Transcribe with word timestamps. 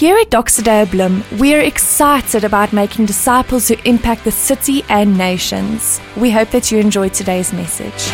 Here 0.00 0.16
at 0.16 0.30
Doxa 0.30 0.64
Deo 0.64 0.86
Bloem, 0.86 1.38
we 1.38 1.54
are 1.54 1.60
excited 1.60 2.42
about 2.42 2.72
making 2.72 3.04
disciples 3.04 3.68
who 3.68 3.76
impact 3.84 4.24
the 4.24 4.32
city 4.32 4.82
and 4.88 5.18
nations. 5.18 6.00
We 6.16 6.30
hope 6.30 6.48
that 6.52 6.72
you 6.72 6.78
enjoyed 6.78 7.12
today's 7.12 7.52
message. 7.52 8.10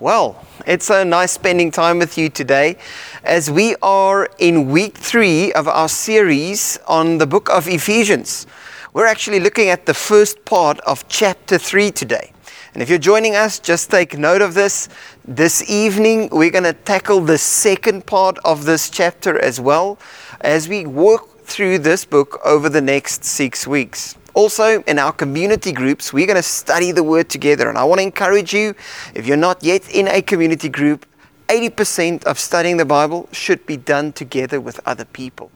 Well, 0.00 0.42
it's 0.66 0.86
so 0.86 1.04
nice 1.04 1.32
spending 1.32 1.70
time 1.70 1.98
with 1.98 2.16
you 2.16 2.30
today 2.30 2.78
as 3.24 3.50
we 3.50 3.76
are 3.82 4.30
in 4.38 4.70
week 4.70 4.96
three 4.96 5.52
of 5.52 5.68
our 5.68 5.90
series 5.90 6.78
on 6.88 7.18
the 7.18 7.26
book 7.26 7.50
of 7.50 7.68
Ephesians. 7.68 8.46
We're 8.94 9.04
actually 9.04 9.40
looking 9.40 9.68
at 9.68 9.84
the 9.84 9.92
first 9.92 10.42
part 10.46 10.80
of 10.86 11.06
chapter 11.08 11.58
three 11.58 11.90
today. 11.90 12.32
And 12.74 12.82
if 12.82 12.88
you're 12.88 12.98
joining 12.98 13.36
us, 13.36 13.58
just 13.58 13.90
take 13.90 14.16
note 14.16 14.40
of 14.40 14.54
this. 14.54 14.88
This 15.26 15.68
evening, 15.68 16.30
we're 16.32 16.50
going 16.50 16.64
to 16.64 16.72
tackle 16.72 17.20
the 17.20 17.36
second 17.36 18.06
part 18.06 18.38
of 18.46 18.64
this 18.64 18.88
chapter 18.88 19.38
as 19.38 19.60
well 19.60 19.98
as 20.40 20.70
we 20.70 20.86
walk 20.86 21.44
through 21.44 21.80
this 21.80 22.06
book 22.06 22.40
over 22.46 22.70
the 22.70 22.80
next 22.80 23.26
six 23.26 23.66
weeks. 23.66 24.16
Also, 24.32 24.82
in 24.84 24.98
our 24.98 25.12
community 25.12 25.70
groups, 25.70 26.14
we're 26.14 26.26
going 26.26 26.36
to 26.36 26.42
study 26.42 26.92
the 26.92 27.02
Word 27.02 27.28
together. 27.28 27.68
And 27.68 27.76
I 27.76 27.84
want 27.84 27.98
to 27.98 28.04
encourage 28.04 28.54
you, 28.54 28.74
if 29.14 29.26
you're 29.26 29.36
not 29.36 29.62
yet 29.62 29.94
in 29.94 30.08
a 30.08 30.22
community 30.22 30.70
group, 30.70 31.04
80% 31.48 32.24
of 32.24 32.38
studying 32.38 32.78
the 32.78 32.86
Bible 32.86 33.28
should 33.32 33.66
be 33.66 33.76
done 33.76 34.12
together 34.12 34.62
with 34.62 34.80
other 34.86 35.04
people. 35.04 35.50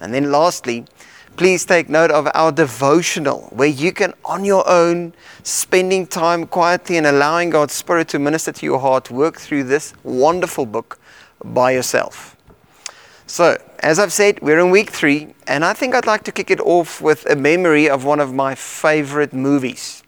And 0.00 0.12
then, 0.12 0.30
lastly, 0.30 0.84
please 1.38 1.64
take 1.64 1.88
note 1.88 2.10
of 2.10 2.28
our 2.34 2.50
devotional, 2.50 3.42
where 3.52 3.68
you 3.68 3.92
can, 3.92 4.12
on 4.24 4.44
your 4.44 4.68
own, 4.68 5.14
spending 5.44 6.04
time 6.04 6.44
quietly 6.44 6.96
and 6.96 7.06
allowing 7.06 7.48
God's 7.48 7.74
Spirit 7.74 8.08
to 8.08 8.18
minister 8.18 8.50
to 8.50 8.66
your 8.66 8.80
heart, 8.80 9.08
work 9.08 9.38
through 9.38 9.62
this 9.64 9.94
wonderful 10.02 10.66
book 10.66 10.98
by 11.44 11.70
yourself. 11.70 12.36
So, 13.28 13.56
as 13.78 14.00
I've 14.00 14.12
said, 14.12 14.42
we're 14.42 14.58
in 14.58 14.70
week 14.70 14.90
three, 14.90 15.32
and 15.46 15.64
I 15.64 15.74
think 15.74 15.94
I'd 15.94 16.06
like 16.06 16.24
to 16.24 16.32
kick 16.32 16.50
it 16.50 16.58
off 16.58 17.00
with 17.00 17.24
a 17.30 17.36
memory 17.36 17.88
of 17.88 18.04
one 18.04 18.18
of 18.18 18.34
my 18.34 18.56
favorite 18.56 19.32
movies. 19.32 20.02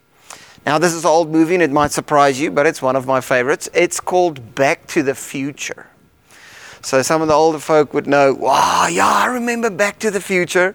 Now, 0.67 0.79
this 0.79 0.93
is 0.93 1.05
an 1.05 1.11
old 1.11 1.31
movie, 1.31 1.55
and 1.55 1.63
it 1.63 1.71
might 1.71 1.93
surprise 1.93 2.41
you, 2.41 2.51
but 2.51 2.67
it's 2.67 2.83
one 2.83 2.97
of 2.97 3.07
my 3.07 3.21
favorites. 3.21 3.69
It's 3.73 4.01
called 4.01 4.57
Back 4.57 4.89
to 4.89 5.05
the 5.05 5.15
Future. 5.15 5.87
So, 6.83 7.03
some 7.03 7.23
of 7.23 7.29
the 7.29 7.35
older 7.35 7.61
folk 7.61 7.95
would 7.95 8.09
know, 8.09 8.35
wow, 8.35 8.89
yeah, 8.91 9.07
I 9.07 9.27
remember 9.27 9.71
Back 9.71 10.01
to 10.01 10.11
the 10.11 10.21
Future. 10.21 10.75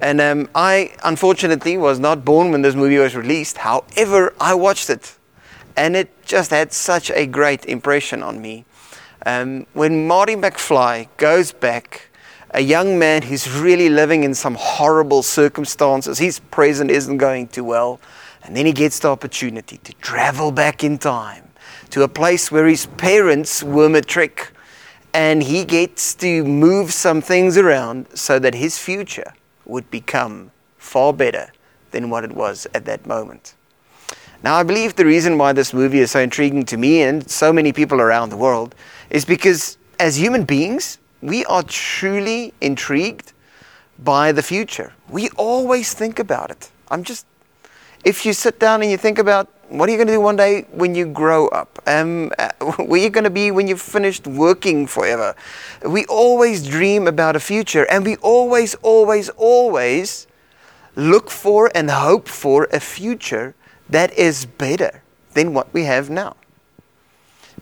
And 0.00 0.20
um, 0.20 0.48
I, 0.54 0.94
unfortunately, 1.04 1.76
was 1.76 1.98
not 1.98 2.24
born 2.24 2.52
when 2.52 2.62
this 2.62 2.74
movie 2.74 2.96
was 2.96 3.14
released. 3.14 3.58
However, 3.58 4.32
I 4.40 4.54
watched 4.54 4.88
it, 4.88 5.16
and 5.76 5.94
it 5.94 6.10
just 6.24 6.50
had 6.50 6.72
such 6.72 7.10
a 7.10 7.26
great 7.26 7.66
impression 7.66 8.22
on 8.22 8.40
me. 8.40 8.64
Um, 9.26 9.66
when 9.74 10.06
Marty 10.06 10.36
McFly 10.36 11.08
goes 11.18 11.52
back, 11.52 12.08
a 12.52 12.60
young 12.62 12.98
man 12.98 13.22
who's 13.22 13.50
really 13.50 13.90
living 13.90 14.24
in 14.24 14.34
some 14.34 14.56
horrible 14.58 15.22
circumstances, 15.22 16.18
his 16.18 16.38
present 16.38 16.90
isn't 16.90 17.18
going 17.18 17.48
too 17.48 17.64
well, 17.64 18.00
and 18.42 18.56
then 18.56 18.64
he 18.64 18.72
gets 18.72 18.98
the 19.00 19.08
opportunity 19.08 19.76
to 19.84 19.92
travel 19.94 20.50
back 20.50 20.82
in 20.82 20.96
time 20.96 21.50
to 21.90 22.02
a 22.02 22.08
place 22.08 22.50
where 22.50 22.66
his 22.66 22.86
parents 22.86 23.62
were 23.62 23.88
matric, 23.88 24.52
and 25.12 25.42
he 25.42 25.64
gets 25.64 26.14
to 26.14 26.42
move 26.44 26.92
some 26.92 27.20
things 27.20 27.58
around 27.58 28.06
so 28.14 28.38
that 28.38 28.54
his 28.54 28.78
future 28.78 29.34
would 29.70 29.90
become 29.90 30.50
far 30.78 31.12
better 31.12 31.52
than 31.92 32.10
what 32.10 32.24
it 32.24 32.32
was 32.32 32.66
at 32.74 32.84
that 32.84 33.06
moment. 33.06 33.54
Now, 34.42 34.56
I 34.56 34.62
believe 34.62 34.96
the 34.96 35.04
reason 35.04 35.36
why 35.36 35.52
this 35.52 35.74
movie 35.74 35.98
is 35.98 36.12
so 36.12 36.20
intriguing 36.20 36.64
to 36.66 36.76
me 36.76 37.02
and 37.02 37.30
so 37.30 37.52
many 37.52 37.72
people 37.72 38.00
around 38.00 38.30
the 38.30 38.36
world 38.36 38.74
is 39.10 39.24
because 39.24 39.76
as 39.98 40.18
human 40.18 40.44
beings, 40.44 40.98
we 41.20 41.44
are 41.44 41.62
truly 41.62 42.54
intrigued 42.60 43.32
by 43.98 44.32
the 44.32 44.42
future. 44.42 44.94
We 45.10 45.28
always 45.36 45.92
think 45.92 46.18
about 46.18 46.50
it. 46.50 46.70
I'm 46.90 47.04
just, 47.04 47.26
if 48.04 48.24
you 48.24 48.32
sit 48.32 48.58
down 48.58 48.80
and 48.80 48.90
you 48.90 48.96
think 48.96 49.18
about 49.18 49.48
what 49.70 49.88
are 49.88 49.92
you 49.92 49.98
going 49.98 50.08
to 50.08 50.14
do 50.14 50.20
one 50.20 50.36
day 50.36 50.66
when 50.72 50.94
you 50.94 51.06
grow 51.06 51.46
up? 51.48 51.80
Um, 51.86 52.30
where 52.76 53.00
are 53.00 53.04
you 53.04 53.10
going 53.10 53.24
to 53.24 53.30
be 53.30 53.50
when 53.50 53.68
you've 53.68 53.80
finished 53.80 54.26
working 54.26 54.86
forever? 54.86 55.34
We 55.86 56.04
always 56.06 56.66
dream 56.66 57.06
about 57.06 57.36
a 57.36 57.40
future 57.40 57.86
and 57.90 58.04
we 58.04 58.16
always, 58.16 58.74
always, 58.76 59.28
always 59.30 60.26
look 60.96 61.30
for 61.30 61.70
and 61.74 61.88
hope 61.90 62.28
for 62.28 62.68
a 62.72 62.80
future 62.80 63.54
that 63.88 64.12
is 64.14 64.44
better 64.44 65.02
than 65.34 65.54
what 65.54 65.72
we 65.72 65.84
have 65.84 66.10
now. 66.10 66.36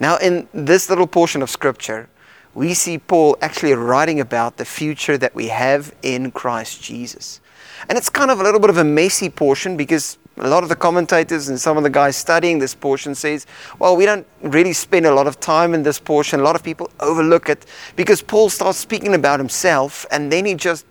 Now, 0.00 0.16
in 0.16 0.48
this 0.52 0.88
little 0.88 1.06
portion 1.06 1.42
of 1.42 1.50
Scripture, 1.50 2.08
we 2.54 2.72
see 2.72 2.98
Paul 2.98 3.36
actually 3.42 3.74
writing 3.74 4.18
about 4.18 4.56
the 4.56 4.64
future 4.64 5.18
that 5.18 5.34
we 5.34 5.48
have 5.48 5.94
in 6.02 6.30
Christ 6.30 6.82
Jesus. 6.82 7.40
And 7.88 7.98
it's 7.98 8.08
kind 8.08 8.30
of 8.30 8.40
a 8.40 8.42
little 8.42 8.60
bit 8.60 8.70
of 8.70 8.78
a 8.78 8.84
messy 8.84 9.28
portion 9.28 9.76
because 9.76 10.18
a 10.40 10.48
lot 10.48 10.62
of 10.62 10.68
the 10.68 10.76
commentators 10.76 11.48
and 11.48 11.60
some 11.60 11.76
of 11.76 11.82
the 11.82 11.90
guys 11.90 12.16
studying 12.16 12.58
this 12.58 12.74
portion 12.74 13.14
says, 13.14 13.46
well, 13.78 13.96
we 13.96 14.06
don't 14.06 14.26
really 14.42 14.72
spend 14.72 15.06
a 15.06 15.14
lot 15.14 15.26
of 15.26 15.40
time 15.40 15.74
in 15.74 15.82
this 15.82 15.98
portion. 15.98 16.40
A 16.40 16.42
lot 16.42 16.56
of 16.56 16.62
people 16.62 16.90
overlook 17.00 17.48
it 17.48 17.66
because 17.96 18.22
Paul 18.22 18.48
starts 18.48 18.78
speaking 18.78 19.14
about 19.14 19.40
himself 19.40 20.06
and 20.10 20.30
then 20.30 20.44
he 20.44 20.54
just 20.54 20.86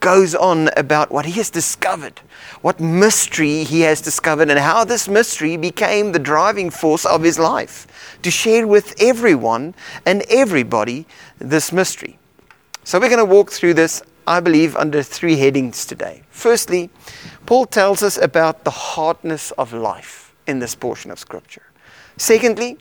goes 0.00 0.34
on 0.34 0.68
about 0.76 1.10
what 1.10 1.24
he 1.24 1.32
has 1.32 1.50
discovered, 1.50 2.20
what 2.60 2.78
mystery 2.80 3.64
he 3.64 3.80
has 3.80 4.00
discovered, 4.00 4.50
and 4.50 4.58
how 4.58 4.84
this 4.84 5.08
mystery 5.08 5.56
became 5.56 6.12
the 6.12 6.18
driving 6.18 6.70
force 6.70 7.04
of 7.06 7.22
his 7.22 7.38
life 7.38 7.86
to 8.22 8.30
share 8.30 8.66
with 8.66 8.94
everyone 9.00 9.74
and 10.04 10.22
everybody 10.28 11.06
this 11.38 11.72
mystery. 11.72 12.18
So 12.84 13.00
we're 13.00 13.08
going 13.08 13.18
to 13.18 13.24
walk 13.24 13.50
through 13.50 13.74
this, 13.74 14.02
I 14.26 14.40
believe, 14.40 14.74
under 14.76 15.02
three 15.02 15.36
headings 15.36 15.86
today. 15.86 16.22
Firstly, 16.30 16.90
Paul 17.46 17.66
tells 17.66 18.02
us 18.02 18.16
about 18.16 18.64
the 18.64 18.70
hardness 18.70 19.52
of 19.52 19.72
life 19.72 20.34
in 20.46 20.58
this 20.58 20.74
portion 20.74 21.10
of 21.10 21.18
Scripture. 21.18 21.62
Secondly, 22.16 22.78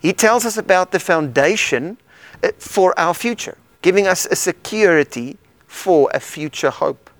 he 0.00 0.12
tells 0.12 0.44
us 0.44 0.56
about 0.56 0.90
the 0.90 0.98
foundation 0.98 1.98
uh, 2.42 2.50
for 2.58 2.98
our 2.98 3.14
future, 3.14 3.56
giving 3.82 4.06
us 4.06 4.26
a 4.26 4.36
security 4.36 5.36
for 5.66 6.10
a 6.14 6.20
future 6.20 6.70
hope. 6.70 7.10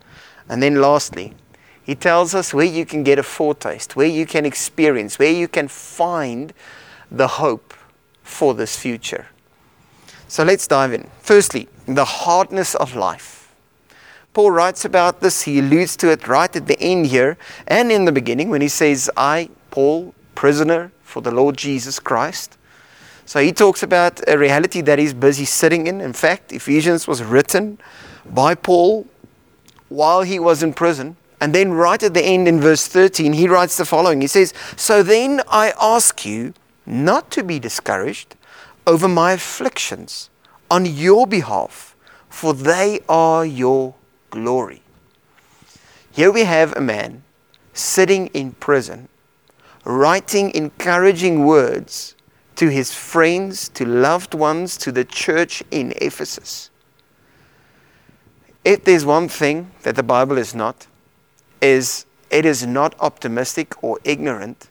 And 0.48 0.62
then 0.62 0.80
lastly, 0.80 1.34
he 1.82 1.94
tells 1.94 2.34
us 2.34 2.52
where 2.52 2.66
you 2.66 2.84
can 2.84 3.02
get 3.02 3.18
a 3.18 3.22
foretaste, 3.22 3.96
where 3.96 4.06
you 4.06 4.26
can 4.26 4.44
experience, 4.44 5.18
where 5.18 5.32
you 5.32 5.48
can 5.48 5.68
find 5.68 6.52
the 7.10 7.28
hope 7.28 7.74
for 8.22 8.54
this 8.54 8.76
future. 8.76 9.26
So 10.28 10.44
let's 10.44 10.66
dive 10.66 10.92
in. 10.92 11.08
Firstly, 11.20 11.68
the 11.86 12.04
hardness 12.04 12.74
of 12.74 12.94
life. 12.94 13.37
Paul 14.38 14.52
writes 14.52 14.84
about 14.84 15.18
this. 15.18 15.42
He 15.42 15.58
alludes 15.58 15.96
to 15.96 16.12
it 16.12 16.28
right 16.28 16.54
at 16.54 16.68
the 16.68 16.80
end 16.80 17.06
here 17.06 17.36
and 17.66 17.90
in 17.90 18.04
the 18.04 18.12
beginning 18.12 18.50
when 18.50 18.60
he 18.60 18.68
says, 18.68 19.10
I, 19.16 19.50
Paul, 19.72 20.14
prisoner 20.36 20.92
for 21.02 21.20
the 21.20 21.32
Lord 21.32 21.56
Jesus 21.56 21.98
Christ. 21.98 22.56
So 23.26 23.42
he 23.42 23.50
talks 23.50 23.82
about 23.82 24.20
a 24.28 24.38
reality 24.38 24.80
that 24.82 25.00
he's 25.00 25.12
busy 25.12 25.44
sitting 25.44 25.88
in. 25.88 26.00
In 26.00 26.12
fact, 26.12 26.52
Ephesians 26.52 27.08
was 27.08 27.20
written 27.20 27.80
by 28.30 28.54
Paul 28.54 29.08
while 29.88 30.22
he 30.22 30.38
was 30.38 30.62
in 30.62 30.72
prison. 30.72 31.16
And 31.40 31.52
then, 31.52 31.72
right 31.72 32.00
at 32.00 32.14
the 32.14 32.22
end 32.22 32.46
in 32.46 32.60
verse 32.60 32.86
13, 32.86 33.32
he 33.32 33.48
writes 33.48 33.76
the 33.76 33.84
following 33.84 34.20
He 34.20 34.28
says, 34.28 34.54
So 34.76 35.02
then 35.02 35.42
I 35.48 35.72
ask 35.80 36.24
you 36.24 36.54
not 36.86 37.32
to 37.32 37.42
be 37.42 37.58
discouraged 37.58 38.36
over 38.86 39.08
my 39.08 39.32
afflictions 39.32 40.30
on 40.70 40.86
your 40.86 41.26
behalf, 41.26 41.96
for 42.28 42.54
they 42.54 43.00
are 43.08 43.44
your 43.44 43.96
glory. 44.30 44.82
Here 46.10 46.30
we 46.30 46.44
have 46.44 46.76
a 46.76 46.80
man 46.80 47.22
sitting 47.72 48.26
in 48.28 48.52
prison, 48.52 49.08
writing 49.84 50.50
encouraging 50.54 51.44
words 51.44 52.14
to 52.56 52.68
his 52.68 52.92
friends, 52.92 53.68
to 53.70 53.84
loved 53.84 54.34
ones, 54.34 54.76
to 54.78 54.90
the 54.90 55.04
church 55.04 55.62
in 55.70 55.92
Ephesus. 56.00 56.70
If 58.64 58.84
there's 58.84 59.04
one 59.04 59.28
thing 59.28 59.70
that 59.82 59.94
the 59.94 60.02
Bible 60.02 60.38
is 60.38 60.54
not, 60.54 60.88
is 61.60 62.04
it 62.30 62.44
is 62.44 62.66
not 62.66 62.94
optimistic 63.00 63.82
or 63.82 63.98
ignorant 64.04 64.68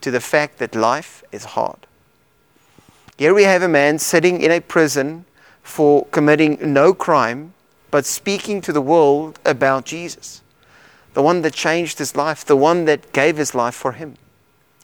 to 0.00 0.10
the 0.10 0.20
fact 0.20 0.58
that 0.58 0.74
life 0.74 1.22
is 1.30 1.44
hard. 1.44 1.86
Here 3.18 3.34
we 3.34 3.42
have 3.42 3.62
a 3.62 3.68
man 3.68 3.98
sitting 3.98 4.40
in 4.40 4.50
a 4.50 4.60
prison 4.60 5.24
for 5.62 6.06
committing 6.06 6.58
no 6.60 6.94
crime, 6.94 7.52
but 7.90 8.04
speaking 8.04 8.60
to 8.62 8.72
the 8.72 8.80
world 8.80 9.38
about 9.44 9.84
Jesus, 9.84 10.42
the 11.14 11.22
one 11.22 11.42
that 11.42 11.54
changed 11.54 11.98
his 11.98 12.14
life, 12.14 12.44
the 12.44 12.56
one 12.56 12.84
that 12.84 13.12
gave 13.12 13.36
his 13.36 13.54
life 13.54 13.74
for 13.74 13.92
him. 13.92 14.14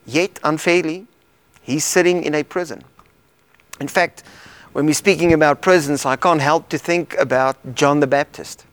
Yet, 0.06 0.40
unfairly, 0.42 1.06
he's 1.62 1.84
sitting 1.84 2.24
in 2.24 2.34
a 2.34 2.42
prison. 2.42 2.82
In 3.80 3.88
fact, 3.88 4.22
when 4.72 4.86
we're 4.86 4.94
speaking 4.94 5.32
about 5.32 5.62
prisons, 5.62 6.04
I 6.04 6.16
can't 6.16 6.40
help 6.40 6.68
to 6.70 6.78
think 6.78 7.14
about 7.18 7.74
John 7.74 8.00
the 8.00 8.06
Baptist, 8.06 8.64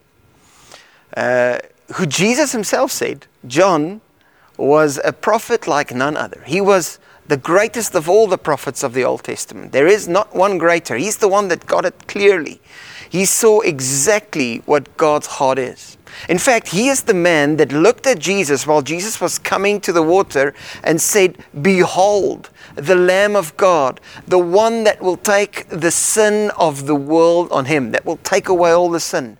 uh, 1.15 1.59
who 1.95 2.05
Jesus 2.05 2.51
himself 2.51 2.91
said 2.91 3.27
John 3.45 4.01
was 4.57 4.99
a 5.03 5.13
prophet 5.13 5.67
like 5.67 5.93
none 5.93 6.17
other. 6.17 6.41
He 6.45 6.61
was 6.61 6.99
the 7.27 7.37
greatest 7.37 7.95
of 7.95 8.09
all 8.09 8.27
the 8.27 8.37
prophets 8.37 8.83
of 8.83 8.93
the 8.93 9.03
Old 9.03 9.23
Testament. 9.23 9.71
There 9.71 9.87
is 9.87 10.07
not 10.07 10.35
one 10.35 10.57
greater. 10.57 10.97
He's 10.97 11.17
the 11.17 11.27
one 11.27 11.47
that 11.49 11.65
got 11.65 11.85
it 11.85 12.07
clearly. 12.07 12.59
He 13.11 13.25
saw 13.25 13.59
exactly 13.59 14.59
what 14.59 14.95
God's 14.95 15.27
heart 15.27 15.59
is. 15.59 15.97
In 16.29 16.37
fact, 16.37 16.69
he 16.69 16.87
is 16.87 17.03
the 17.03 17.13
man 17.13 17.57
that 17.57 17.73
looked 17.73 18.07
at 18.07 18.19
Jesus 18.19 18.65
while 18.65 18.81
Jesus 18.81 19.19
was 19.19 19.37
coming 19.37 19.81
to 19.81 19.91
the 19.91 20.01
water 20.01 20.53
and 20.81 21.01
said, 21.01 21.37
Behold, 21.61 22.49
the 22.75 22.95
Lamb 22.95 23.35
of 23.35 23.57
God, 23.57 23.99
the 24.25 24.39
one 24.39 24.85
that 24.85 25.01
will 25.01 25.17
take 25.17 25.67
the 25.67 25.91
sin 25.91 26.51
of 26.57 26.85
the 26.85 26.95
world 26.95 27.51
on 27.51 27.65
him, 27.65 27.91
that 27.91 28.05
will 28.05 28.15
take 28.23 28.47
away 28.47 28.71
all 28.71 28.89
the 28.89 29.01
sin. 29.01 29.37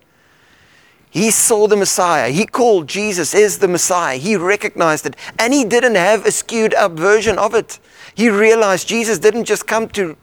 He 1.08 1.30
saw 1.30 1.66
the 1.66 1.76
Messiah. 1.76 2.28
He 2.28 2.44
called 2.44 2.88
Jesus 2.88 3.32
is 3.32 3.60
the 3.60 3.68
Messiah. 3.68 4.18
He 4.18 4.36
recognized 4.36 5.06
it. 5.06 5.16
And 5.38 5.54
he 5.54 5.64
didn't 5.64 5.94
have 5.94 6.26
a 6.26 6.30
skewed 6.30 6.74
up 6.74 6.92
version 6.92 7.38
of 7.38 7.54
it. 7.54 7.78
He 8.14 8.28
realized 8.28 8.86
Jesus 8.86 9.18
didn't 9.18 9.44
just 9.44 9.66
come 9.66 9.88
to 9.88 10.18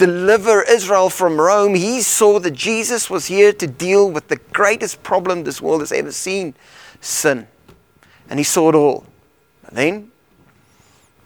deliver 0.00 0.62
Israel 0.62 1.10
from 1.10 1.38
Rome, 1.38 1.74
he 1.74 2.00
saw 2.00 2.38
that 2.40 2.52
Jesus 2.52 3.10
was 3.10 3.26
here 3.26 3.52
to 3.52 3.66
deal 3.66 4.10
with 4.10 4.28
the 4.28 4.36
greatest 4.50 5.02
problem 5.02 5.44
this 5.44 5.60
world 5.60 5.82
has 5.82 5.92
ever 5.92 6.10
seen 6.10 6.54
sin. 7.02 7.46
And 8.30 8.40
he 8.40 8.44
saw 8.44 8.70
it 8.70 8.74
all. 8.74 9.04
And 9.66 9.76
then, 9.76 10.12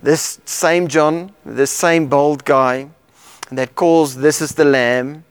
this 0.03 0.41
same 0.44 0.88
John, 0.88 1.32
this 1.44 1.71
same 1.71 2.09
bold 2.09 2.44
guy 2.44 2.88
that 3.53 3.76
calls 3.76 4.17
this 4.17 4.41
is 4.41 4.56
the 4.56 4.65
Lamb, 4.65 5.23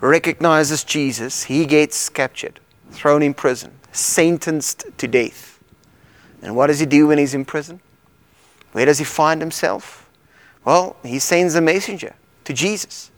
recognizes 0.00 0.82
Jesus. 0.82 1.44
He 1.44 1.66
gets 1.66 2.08
captured, 2.08 2.58
thrown 2.90 3.22
in 3.22 3.32
prison, 3.32 3.70
sentenced 3.92 4.86
to 4.98 5.06
death. 5.06 5.60
And 6.42 6.56
what 6.56 6.66
does 6.66 6.80
he 6.80 6.86
do 6.86 7.06
when 7.06 7.18
he's 7.18 7.34
in 7.34 7.44
prison? 7.44 7.80
Where 8.72 8.86
does 8.86 8.98
he 8.98 9.04
find 9.04 9.40
himself? 9.40 10.10
Well, 10.64 10.96
he 11.04 11.20
sends 11.20 11.54
a 11.54 11.60
messenger 11.60 12.16
to 12.50 12.54
Jesus 12.54 13.12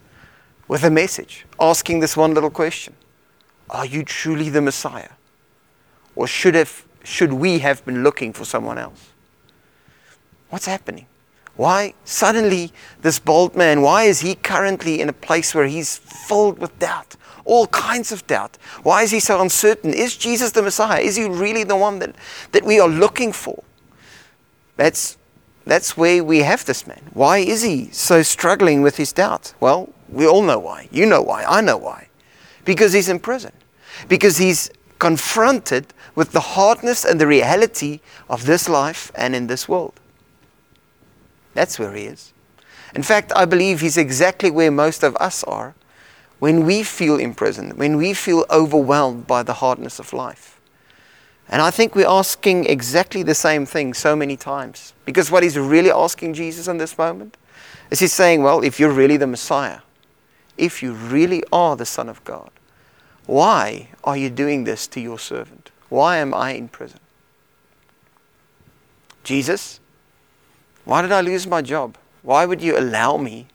with 0.68 0.84
a 0.84 0.90
message 0.90 1.46
asking 1.58 2.00
this 2.00 2.16
one 2.16 2.34
little 2.34 2.50
question 2.50 2.94
Are 3.70 3.86
you 3.86 4.04
truly 4.04 4.50
the 4.50 4.60
Messiah? 4.60 5.12
Or 6.14 6.26
should, 6.26 6.54
have, 6.54 6.84
should 7.02 7.32
we 7.32 7.60
have 7.60 7.82
been 7.86 8.02
looking 8.02 8.34
for 8.34 8.44
someone 8.44 8.76
else? 8.76 9.08
What's 10.50 10.66
happening? 10.66 11.06
Why 11.56 11.94
suddenly 12.04 12.72
this 13.00 13.18
bold 13.18 13.56
man, 13.56 13.80
why 13.80 14.04
is 14.04 14.20
he 14.20 14.34
currently 14.34 15.00
in 15.00 15.08
a 15.08 15.14
place 15.14 15.54
where 15.54 15.66
he's 15.66 15.96
filled 15.96 16.58
with 16.58 16.78
doubt? 16.78 17.16
All 17.46 17.66
kinds 17.68 18.12
of 18.12 18.26
doubt. 18.26 18.58
Why 18.82 19.02
is 19.02 19.10
he 19.10 19.20
so 19.20 19.40
uncertain? 19.40 19.94
Is 19.94 20.16
Jesus 20.16 20.52
the 20.52 20.62
Messiah? 20.62 21.00
Is 21.00 21.16
he 21.16 21.24
really 21.24 21.64
the 21.64 21.76
one 21.76 21.98
that, 22.00 22.14
that 22.52 22.64
we 22.64 22.78
are 22.78 22.88
looking 22.88 23.32
for? 23.32 23.64
That's 24.76 25.16
that's 25.64 25.96
where 25.96 26.24
we 26.24 26.38
have 26.40 26.64
this 26.64 26.86
man. 26.86 27.02
Why 27.12 27.38
is 27.38 27.62
he 27.62 27.88
so 27.92 28.22
struggling 28.22 28.82
with 28.82 28.96
his 28.96 29.12
doubts? 29.12 29.54
Well, 29.60 29.90
we 30.08 30.26
all 30.26 30.42
know 30.42 30.58
why. 30.58 30.88
You 30.90 31.06
know 31.06 31.22
why. 31.22 31.44
I 31.44 31.60
know 31.60 31.76
why. 31.76 32.08
Because 32.64 32.92
he's 32.92 33.08
in 33.08 33.20
prison. 33.20 33.52
Because 34.08 34.38
he's 34.38 34.70
confronted 34.98 35.86
with 36.14 36.32
the 36.32 36.40
hardness 36.40 37.04
and 37.04 37.20
the 37.20 37.26
reality 37.26 38.00
of 38.28 38.46
this 38.46 38.68
life 38.68 39.10
and 39.14 39.34
in 39.34 39.46
this 39.46 39.68
world. 39.68 39.98
That's 41.54 41.78
where 41.78 41.94
he 41.94 42.04
is. 42.04 42.32
In 42.94 43.02
fact, 43.02 43.32
I 43.34 43.44
believe 43.44 43.80
he's 43.80 43.96
exactly 43.96 44.50
where 44.50 44.70
most 44.70 45.02
of 45.02 45.16
us 45.16 45.42
are 45.44 45.74
when 46.38 46.66
we 46.66 46.82
feel 46.82 47.18
imprisoned, 47.18 47.78
when 47.78 47.96
we 47.96 48.12
feel 48.12 48.44
overwhelmed 48.50 49.26
by 49.26 49.42
the 49.42 49.54
hardness 49.54 49.98
of 49.98 50.12
life. 50.12 50.60
And 51.52 51.60
I 51.60 51.70
think 51.70 51.94
we're 51.94 52.08
asking 52.08 52.64
exactly 52.64 53.22
the 53.22 53.34
same 53.34 53.66
thing 53.66 53.92
so 53.92 54.16
many 54.16 54.38
times. 54.38 54.94
Because 55.04 55.30
what 55.30 55.42
he's 55.42 55.58
really 55.58 55.90
asking 55.90 56.32
Jesus 56.32 56.66
in 56.66 56.78
this 56.78 56.96
moment 56.96 57.36
is 57.90 58.00
he's 58.00 58.14
saying, 58.14 58.42
Well, 58.42 58.64
if 58.64 58.80
you're 58.80 58.90
really 58.90 59.18
the 59.18 59.26
Messiah, 59.26 59.80
if 60.56 60.82
you 60.82 60.94
really 60.94 61.44
are 61.52 61.76
the 61.76 61.84
Son 61.84 62.08
of 62.08 62.24
God, 62.24 62.50
why 63.26 63.90
are 64.02 64.16
you 64.16 64.30
doing 64.30 64.64
this 64.64 64.86
to 64.88 65.00
your 65.00 65.18
servant? 65.18 65.70
Why 65.90 66.16
am 66.16 66.32
I 66.32 66.52
in 66.52 66.68
prison? 66.68 67.00
Jesus, 69.22 69.78
why 70.86 71.02
did 71.02 71.12
I 71.12 71.20
lose 71.20 71.46
my 71.46 71.60
job? 71.60 71.98
Why 72.22 72.46
would 72.46 72.62
you 72.62 72.78
allow 72.78 73.18
me 73.18 73.46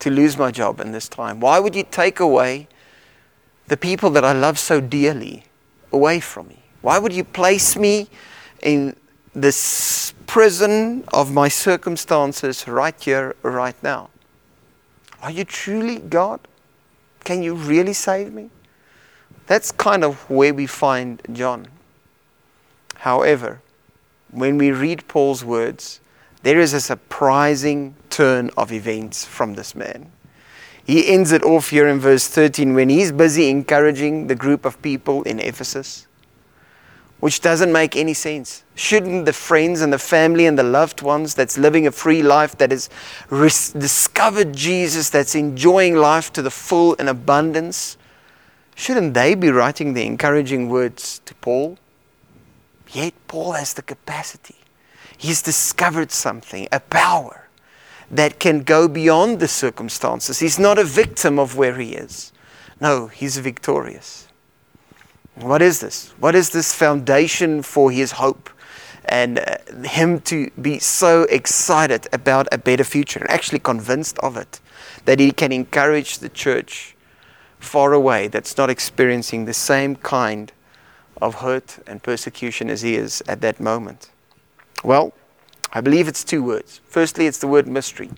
to 0.00 0.10
lose 0.10 0.36
my 0.36 0.50
job 0.50 0.78
in 0.78 0.92
this 0.92 1.08
time? 1.08 1.40
Why 1.40 1.58
would 1.58 1.74
you 1.74 1.84
take 1.90 2.20
away 2.20 2.68
the 3.66 3.78
people 3.78 4.10
that 4.10 4.26
I 4.26 4.32
love 4.32 4.58
so 4.58 4.78
dearly 4.78 5.44
away 5.90 6.20
from 6.20 6.48
me? 6.48 6.59
Why 6.82 6.98
would 6.98 7.12
you 7.12 7.24
place 7.24 7.76
me 7.76 8.08
in 8.62 8.96
this 9.34 10.14
prison 10.26 11.04
of 11.12 11.32
my 11.32 11.48
circumstances 11.48 12.66
right 12.66 12.98
here, 13.00 13.36
right 13.42 13.80
now? 13.82 14.10
Are 15.22 15.30
you 15.30 15.44
truly 15.44 15.98
God? 15.98 16.40
Can 17.24 17.42
you 17.42 17.54
really 17.54 17.92
save 17.92 18.32
me? 18.32 18.50
That's 19.46 19.72
kind 19.72 20.04
of 20.04 20.28
where 20.30 20.54
we 20.54 20.66
find 20.66 21.20
John. 21.32 21.68
However, 22.96 23.60
when 24.30 24.56
we 24.56 24.70
read 24.70 25.06
Paul's 25.08 25.44
words, 25.44 26.00
there 26.42 26.58
is 26.58 26.72
a 26.72 26.80
surprising 26.80 27.94
turn 28.08 28.50
of 28.56 28.72
events 28.72 29.24
from 29.24 29.54
this 29.54 29.74
man. 29.74 30.10
He 30.82 31.08
ends 31.08 31.32
it 31.32 31.42
off 31.42 31.70
here 31.70 31.86
in 31.88 32.00
verse 32.00 32.26
13 32.28 32.74
when 32.74 32.88
he's 32.88 33.12
busy 33.12 33.50
encouraging 33.50 34.28
the 34.28 34.34
group 34.34 34.64
of 34.64 34.80
people 34.80 35.22
in 35.24 35.38
Ephesus 35.38 36.06
which 37.20 37.40
doesn't 37.40 37.70
make 37.70 37.96
any 37.96 38.14
sense. 38.14 38.64
Shouldn't 38.74 39.26
the 39.26 39.32
friends 39.32 39.82
and 39.82 39.92
the 39.92 39.98
family 39.98 40.46
and 40.46 40.58
the 40.58 40.62
loved 40.62 41.02
ones 41.02 41.34
that's 41.34 41.58
living 41.58 41.86
a 41.86 41.92
free 41.92 42.22
life, 42.22 42.56
that 42.58 42.70
has 42.70 42.88
res- 43.28 43.72
discovered 43.72 44.54
Jesus, 44.54 45.10
that's 45.10 45.34
enjoying 45.34 45.96
life 45.96 46.32
to 46.32 46.42
the 46.42 46.50
full 46.50 46.96
and 46.98 47.08
abundance, 47.08 47.98
shouldn't 48.74 49.14
they 49.14 49.34
be 49.34 49.50
writing 49.50 49.92
the 49.92 50.04
encouraging 50.04 50.70
words 50.70 51.20
to 51.26 51.34
Paul? 51.36 51.78
Yet 52.92 53.12
Paul 53.28 53.52
has 53.52 53.74
the 53.74 53.82
capacity. 53.82 54.56
He's 55.16 55.42
discovered 55.42 56.10
something, 56.10 56.66
a 56.72 56.80
power 56.80 57.48
that 58.10 58.40
can 58.40 58.62
go 58.62 58.88
beyond 58.88 59.38
the 59.38 59.46
circumstances. 59.46 60.38
He's 60.40 60.58
not 60.58 60.78
a 60.78 60.84
victim 60.84 61.38
of 61.38 61.56
where 61.56 61.76
he 61.76 61.92
is. 61.92 62.32
No, 62.80 63.08
he's 63.08 63.36
victorious. 63.36 64.26
What 65.40 65.62
is 65.62 65.80
this? 65.80 66.12
What 66.18 66.34
is 66.34 66.50
this 66.50 66.74
foundation 66.74 67.62
for 67.62 67.90
his 67.90 68.12
hope 68.12 68.50
and 69.06 69.38
uh, 69.38 69.56
him 69.88 70.20
to 70.20 70.50
be 70.60 70.78
so 70.78 71.22
excited 71.24 72.06
about 72.12 72.46
a 72.52 72.58
better 72.58 72.84
future 72.84 73.20
and 73.20 73.30
actually 73.30 73.58
convinced 73.58 74.18
of 74.18 74.36
it 74.36 74.60
that 75.06 75.18
he 75.18 75.32
can 75.32 75.50
encourage 75.50 76.18
the 76.18 76.28
church 76.28 76.94
far 77.58 77.92
away 77.92 78.28
that's 78.28 78.56
not 78.56 78.70
experiencing 78.70 79.44
the 79.44 79.54
same 79.54 79.96
kind 79.96 80.52
of 81.20 81.36
hurt 81.36 81.78
and 81.86 82.02
persecution 82.02 82.70
as 82.70 82.82
he 82.82 82.94
is 82.94 83.22
at 83.26 83.40
that 83.40 83.60
moment? 83.60 84.10
Well, 84.84 85.12
I 85.72 85.80
believe 85.80 86.08
it's 86.08 86.24
two 86.24 86.42
words. 86.42 86.80
Firstly, 86.84 87.26
it's 87.26 87.38
the 87.38 87.48
word 87.48 87.66
mystery. 87.66 88.10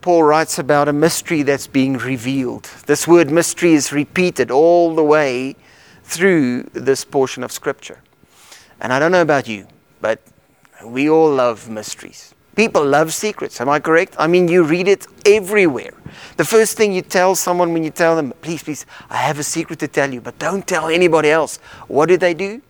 Paul 0.00 0.22
writes 0.22 0.58
about 0.58 0.88
a 0.88 0.92
mystery 0.92 1.42
that's 1.42 1.66
being 1.66 1.96
revealed. 1.98 2.64
This 2.86 3.08
word 3.08 3.30
mystery 3.30 3.74
is 3.74 3.92
repeated 3.92 4.50
all 4.50 4.94
the 4.94 5.02
way 5.04 5.56
through 6.06 6.62
this 6.72 7.04
portion 7.04 7.42
of 7.42 7.50
Scripture. 7.50 8.00
And 8.80 8.92
I 8.92 8.98
don't 8.98 9.10
know 9.10 9.22
about 9.22 9.48
you, 9.48 9.66
but 10.00 10.20
we 10.84 11.10
all 11.10 11.30
love 11.30 11.68
mysteries. 11.68 12.32
People 12.54 12.86
love 12.86 13.12
secrets, 13.12 13.60
am 13.60 13.68
I 13.68 13.80
correct? 13.80 14.14
I 14.18 14.28
mean, 14.28 14.48
you 14.48 14.62
read 14.62 14.88
it 14.88 15.06
everywhere. 15.26 15.92
The 16.36 16.44
first 16.44 16.76
thing 16.76 16.92
you 16.92 17.02
tell 17.02 17.34
someone 17.34 17.72
when 17.72 17.84
you 17.84 17.90
tell 17.90 18.16
them, 18.16 18.32
please, 18.40 18.62
please, 18.62 18.86
I 19.10 19.16
have 19.16 19.38
a 19.38 19.42
secret 19.42 19.78
to 19.80 19.88
tell 19.88 20.12
you, 20.12 20.20
but 20.20 20.38
don't 20.38 20.66
tell 20.66 20.88
anybody 20.88 21.28
else. 21.28 21.58
What 21.88 22.06
do 22.06 22.16
they 22.16 22.32
do? 22.32 22.62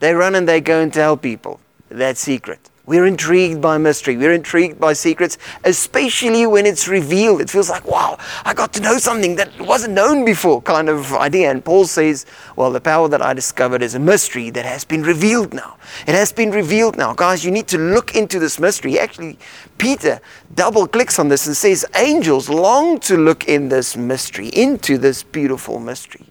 They 0.00 0.14
run 0.14 0.34
and 0.34 0.48
they 0.48 0.60
go 0.60 0.80
and 0.80 0.92
tell 0.92 1.16
people 1.16 1.60
that 1.90 2.16
secret. 2.16 2.69
We're 2.86 3.06
intrigued 3.06 3.60
by 3.60 3.78
mystery. 3.78 4.16
We're 4.16 4.32
intrigued 4.32 4.80
by 4.80 4.94
secrets, 4.94 5.38
especially 5.64 6.46
when 6.46 6.66
it's 6.66 6.88
revealed. 6.88 7.40
It 7.40 7.48
feels 7.48 7.70
like, 7.70 7.86
wow, 7.86 8.18
I 8.44 8.52
got 8.54 8.72
to 8.72 8.80
know 8.80 8.98
something 8.98 9.36
that 9.36 9.60
wasn't 9.60 9.94
known 9.94 10.24
before, 10.24 10.60
kind 10.62 10.88
of 10.88 11.12
idea. 11.12 11.50
And 11.50 11.64
Paul 11.64 11.86
says, 11.86 12.26
well, 12.56 12.72
the 12.72 12.80
power 12.80 13.08
that 13.08 13.22
I 13.22 13.32
discovered 13.32 13.82
is 13.82 13.94
a 13.94 14.00
mystery 14.00 14.50
that 14.50 14.64
has 14.64 14.84
been 14.84 15.02
revealed 15.02 15.54
now. 15.54 15.76
It 16.06 16.14
has 16.14 16.32
been 16.32 16.50
revealed 16.50 16.96
now. 16.96 17.12
Guys, 17.12 17.44
you 17.44 17.50
need 17.50 17.68
to 17.68 17.78
look 17.78 18.16
into 18.16 18.38
this 18.38 18.58
mystery. 18.58 18.98
Actually, 18.98 19.38
Peter 19.78 20.20
double 20.54 20.86
clicks 20.86 21.18
on 21.18 21.28
this 21.28 21.46
and 21.46 21.56
says, 21.56 21.86
angels 21.96 22.48
long 22.48 22.98
to 23.00 23.16
look 23.16 23.46
in 23.46 23.68
this 23.68 23.96
mystery, 23.96 24.48
into 24.48 24.98
this 24.98 25.22
beautiful 25.22 25.78
mystery 25.78 26.26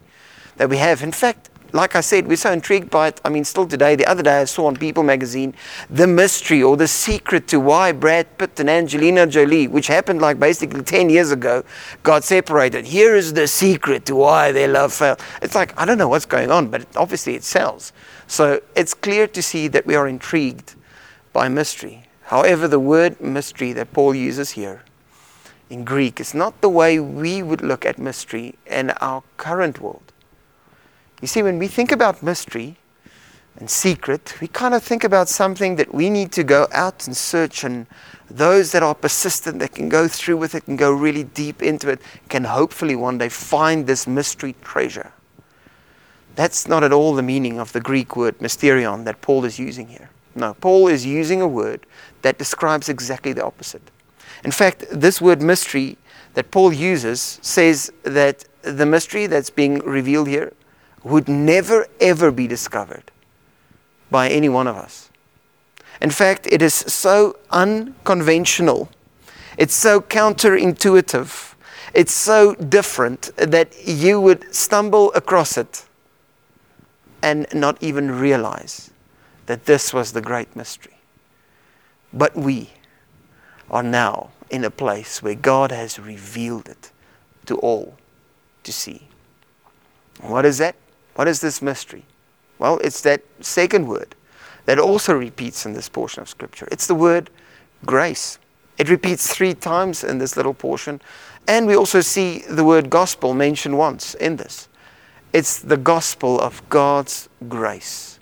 that 0.58 0.70
we 0.70 0.78
have. 0.78 1.04
In 1.04 1.12
fact, 1.12 1.49
like 1.72 1.96
I 1.96 2.02
said, 2.02 2.28
we're 2.28 2.38
so 2.38 2.52
intrigued 2.52 2.90
by 2.90 3.10
it. 3.10 3.22
I 3.24 3.30
mean, 3.30 3.44
still 3.44 3.68
today, 3.68 3.96
the 3.96 4.06
other 4.06 4.24
day 4.24 4.42
I 4.42 4.46
saw 4.46 4.68
on 4.68 4.76
People 4.76 5.04
magazine 5.04 5.54
the 5.90 6.08
mystery 6.08 6.64
or 6.64 6.78
the 6.78 6.88
secret 6.88 7.48
to 7.50 7.60
why 7.60 7.92
Brad 7.92 8.38
Pitt 8.38 8.60
and 8.60 8.70
Angelina 8.70 9.28
Jolie, 9.28 9.68
which 9.68 9.88
happened 9.88 10.22
like 10.22 10.40
basically 10.40 10.82
10 10.82 11.10
years 11.10 11.32
ago, 11.32 11.64
got 12.04 12.24
separated. 12.24 12.86
Here 12.86 13.16
is 13.16 13.34
the 13.34 13.48
secret 13.48 14.06
to 14.06 14.16
why 14.16 14.52
their 14.52 14.68
love 14.68 14.94
failed. 14.94 15.22
It's 15.42 15.56
like, 15.56 15.80
I 15.80 15.86
don't 15.86 15.98
know 15.98 16.10
what's 16.10 16.26
going 16.26 16.52
on, 16.52 16.70
but 16.70 16.86
obviously 16.96 17.36
it 17.36 17.44
sells. 17.44 17.94
So 18.28 18.62
it's 18.76 18.94
clear 18.94 19.28
to 19.28 19.42
see 19.42 19.68
that 19.70 19.86
we 19.86 19.96
are 19.96 20.08
intrigued 20.08 20.76
by 21.34 21.50
mystery. 21.50 22.04
However, 22.24 22.68
the 22.68 22.80
word 22.80 23.20
mystery 23.20 23.74
that 23.74 23.92
Paul 23.94 24.14
uses 24.14 24.52
here 24.52 24.84
in 25.70 25.84
Greek 25.84 26.20
is 26.20 26.34
not 26.34 26.62
the 26.62 26.70
way 26.70 27.00
we 27.00 27.44
would 27.44 27.62
look 27.62 27.86
at 27.86 28.00
mystery 28.00 28.56
in 28.66 28.90
our 29.02 29.24
current 29.38 29.80
world. 29.80 30.12
You 31.22 31.28
see, 31.28 31.44
when 31.44 31.60
we 31.60 31.68
think 31.68 31.92
about 31.92 32.24
mystery 32.24 32.78
and 33.58 33.70
secret, 33.70 34.36
we 34.40 34.48
kind 34.48 34.74
of 34.74 34.84
think 34.84 35.04
about 35.04 35.28
something 35.28 35.76
that 35.76 35.94
we 35.94 36.10
need 36.10 36.32
to 36.34 36.44
go 36.44 36.68
out 36.72 37.06
and 37.08 37.16
search, 37.16 37.64
and 37.64 37.88
those 38.30 38.72
that 38.72 38.84
are 38.84 38.96
persistent, 38.96 39.60
that 39.60 39.74
can 39.74 39.90
go 39.90 40.08
through 40.08 40.38
with 40.38 40.56
it 40.56 40.68
and 40.68 40.78
go 40.78 40.92
really 40.92 41.26
deep 41.26 41.62
into 41.62 41.90
it, 41.90 42.02
can 42.30 42.46
hopefully 42.46 42.96
one 42.96 43.18
day 43.18 43.28
find 43.28 43.86
this 43.86 44.08
mystery 44.08 44.56
treasure. 44.62 45.12
That's 46.36 46.70
not 46.70 46.86
at 46.86 46.94
all 46.94 47.16
the 47.16 47.24
meaning 47.24 47.60
of 47.60 47.74
the 47.74 47.82
Greek 47.82 48.16
word 48.16 48.38
mysterion 48.40 49.04
that 49.04 49.22
Paul 49.22 49.44
is 49.44 49.60
using 49.60 49.90
here. 49.90 50.10
No, 50.36 50.54
Paul 50.54 50.88
is 50.88 51.06
using 51.06 51.42
a 51.42 51.48
word 51.48 51.86
that 52.22 52.38
describes 52.38 52.88
exactly 52.88 53.34
the 53.34 53.44
opposite. 53.44 53.82
In 54.46 54.52
fact, 54.52 54.86
this 54.90 55.20
word 55.20 55.42
mystery 55.42 55.98
that 56.36 56.52
Paul 56.52 56.72
uses 56.72 57.40
says 57.42 57.92
that 58.04 58.46
the 58.62 58.86
mystery 58.86 59.28
that's 59.28 59.50
being 59.50 59.80
revealed 59.80 60.30
here 60.30 60.54
would 61.04 61.28
never 61.28 61.88
ever 62.00 62.32
be 62.32 62.48
discovered 62.48 63.12
by 64.12 64.30
any 64.30 64.50
one 64.50 64.68
of 64.68 64.76
us. 64.76 65.10
In 66.02 66.10
fact, 66.10 66.48
it 66.52 66.62
is 66.62 66.74
so 66.74 67.38
unconventional, 67.52 68.90
it's 69.58 69.76
so 69.76 70.00
counterintuitive, 70.00 71.54
it's 71.94 72.14
so 72.14 72.56
different 72.56 73.32
that 73.36 73.74
you 73.86 74.22
would 74.22 74.54
stumble 74.54 75.12
across 75.14 75.58
it 75.58 75.86
and 77.22 77.48
not 77.54 77.82
even 77.82 78.12
realize 78.12 78.92
that 79.48 79.66
this 79.66 79.94
was 79.94 80.14
the 80.14 80.22
great 80.22 80.56
mystery. 80.56 80.98
But 82.14 82.36
we 82.36 82.70
are 83.70 83.84
now 83.84 84.30
in 84.50 84.64
a 84.64 84.72
place 84.72 85.22
where 85.22 85.36
God 85.36 85.72
has 85.72 86.00
revealed 86.00 86.70
it 86.70 86.92
to 87.46 87.58
all 87.58 87.98
to 88.64 88.72
see. 88.72 89.08
What 90.22 90.46
is 90.46 90.58
that? 90.60 90.76
What 91.20 91.28
is 91.28 91.42
this 91.42 91.62
mystery? 91.62 92.06
Well, 92.60 92.78
it's 92.78 93.02
that 93.02 93.24
second 93.42 93.90
word 93.90 94.16
that 94.64 94.80
also 94.80 95.14
repeats 95.14 95.66
in 95.66 95.74
this 95.74 95.90
portion 95.90 96.22
of 96.22 96.30
Scripture. 96.30 96.66
It's 96.72 96.88
the 96.88 96.96
word 96.96 97.30
grace. 97.86 98.40
It 98.78 98.88
repeats 98.88 99.28
three 99.28 99.54
times 99.54 100.02
in 100.06 100.20
this 100.20 100.38
little 100.38 100.54
portion. 100.54 101.02
And 101.46 101.68
we 101.68 101.76
also 101.76 102.00
see 102.00 102.46
the 102.50 102.64
word 102.64 102.90
gospel 102.90 103.34
mentioned 103.34 103.78
once 103.78 104.14
in 104.14 104.38
this. 104.38 104.70
It's 105.34 105.60
the 105.60 105.76
gospel 105.76 106.40
of 106.40 106.62
God's 106.70 107.28
grace. 107.50 108.18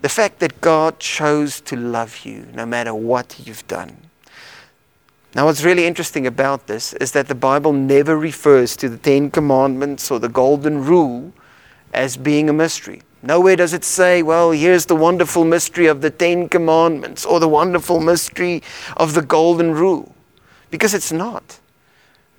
The 0.00 0.08
fact 0.08 0.40
that 0.40 0.60
God 0.60 0.98
chose 0.98 1.60
to 1.60 1.76
love 1.76 2.24
you 2.24 2.48
no 2.52 2.66
matter 2.66 2.92
what 2.92 3.38
you've 3.46 3.68
done. 3.68 3.96
Now, 5.36 5.44
what's 5.44 5.62
really 5.62 5.86
interesting 5.86 6.26
about 6.26 6.66
this 6.66 6.92
is 6.94 7.12
that 7.12 7.28
the 7.28 7.36
Bible 7.36 7.72
never 7.72 8.18
refers 8.18 8.74
to 8.78 8.88
the 8.88 8.98
Ten 8.98 9.30
Commandments 9.30 10.10
or 10.10 10.18
the 10.18 10.28
Golden 10.28 10.84
Rule 10.84 11.32
as 11.92 12.16
being 12.16 12.48
a 12.48 12.52
mystery. 12.52 13.02
Nowhere 13.22 13.56
does 13.56 13.72
it 13.72 13.84
say, 13.84 14.22
well, 14.22 14.50
here's 14.50 14.86
the 14.86 14.96
wonderful 14.96 15.44
mystery 15.44 15.86
of 15.86 16.00
the 16.00 16.10
Ten 16.10 16.48
Commandments 16.48 17.24
or 17.24 17.38
the 17.38 17.48
wonderful 17.48 18.00
mystery 18.00 18.62
of 18.96 19.14
the 19.14 19.22
Golden 19.22 19.72
Rule. 19.72 20.14
Because 20.70 20.92
it's 20.94 21.12
not. 21.12 21.60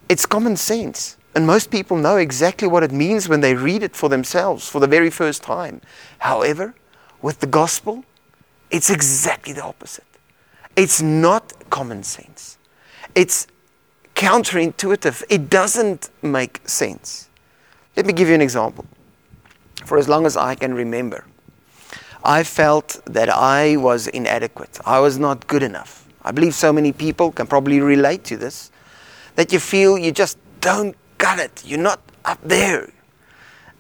It's 0.10 0.25
common 0.25 0.57
sense. 0.57 1.17
And 1.36 1.48
most 1.48 1.72
people 1.72 1.98
know 1.98 2.17
exactly 2.17 2.67
what 2.67 2.83
it 2.83 2.91
means 2.91 3.29
when 3.29 3.41
they 3.41 3.55
read 3.55 3.81
it 3.81 3.95
for 3.95 4.10
themselves 4.10 4.67
for 4.67 4.79
the 4.79 4.88
very 4.88 5.10
first 5.10 5.41
time. 5.41 5.81
However, 6.19 6.75
with 7.22 7.39
the 7.39 7.48
gospel, 7.48 8.03
it's 8.69 8.89
exactly 8.89 9.53
the 9.53 9.63
opposite. 9.63 10.03
It's 10.75 11.01
not 11.01 11.53
common 11.69 12.03
sense. 12.03 12.57
It's 13.15 13.48
counterintuitive. 14.15 15.24
It 15.29 15.50
doesn't 15.50 16.10
make 16.22 16.67
sense. 16.67 17.29
Let 17.95 18.05
me 18.05 18.13
give 18.13 18.27
you 18.27 18.36
an 18.36 18.41
example. 18.41 18.86
For 19.85 19.97
as 19.97 20.07
long 20.07 20.25
as 20.25 20.37
I 20.37 20.55
can 20.55 20.73
remember, 20.73 21.25
I 22.23 22.43
felt 22.43 23.01
that 23.05 23.29
I 23.29 23.75
was 23.75 24.07
inadequate. 24.07 24.79
I 24.85 24.99
was 24.99 25.19
not 25.19 25.47
good 25.47 25.63
enough. 25.63 26.07
I 26.23 26.31
believe 26.31 26.55
so 26.55 26.71
many 26.71 26.93
people 26.93 27.31
can 27.31 27.47
probably 27.47 27.81
relate 27.81 28.23
to 28.25 28.37
this 28.37 28.71
that 29.35 29.51
you 29.51 29.59
feel 29.59 29.97
you 29.97 30.11
just 30.11 30.37
don't 30.61 30.95
got 31.17 31.39
it. 31.39 31.63
You're 31.65 31.79
not 31.79 31.99
up 32.23 32.39
there. 32.43 32.89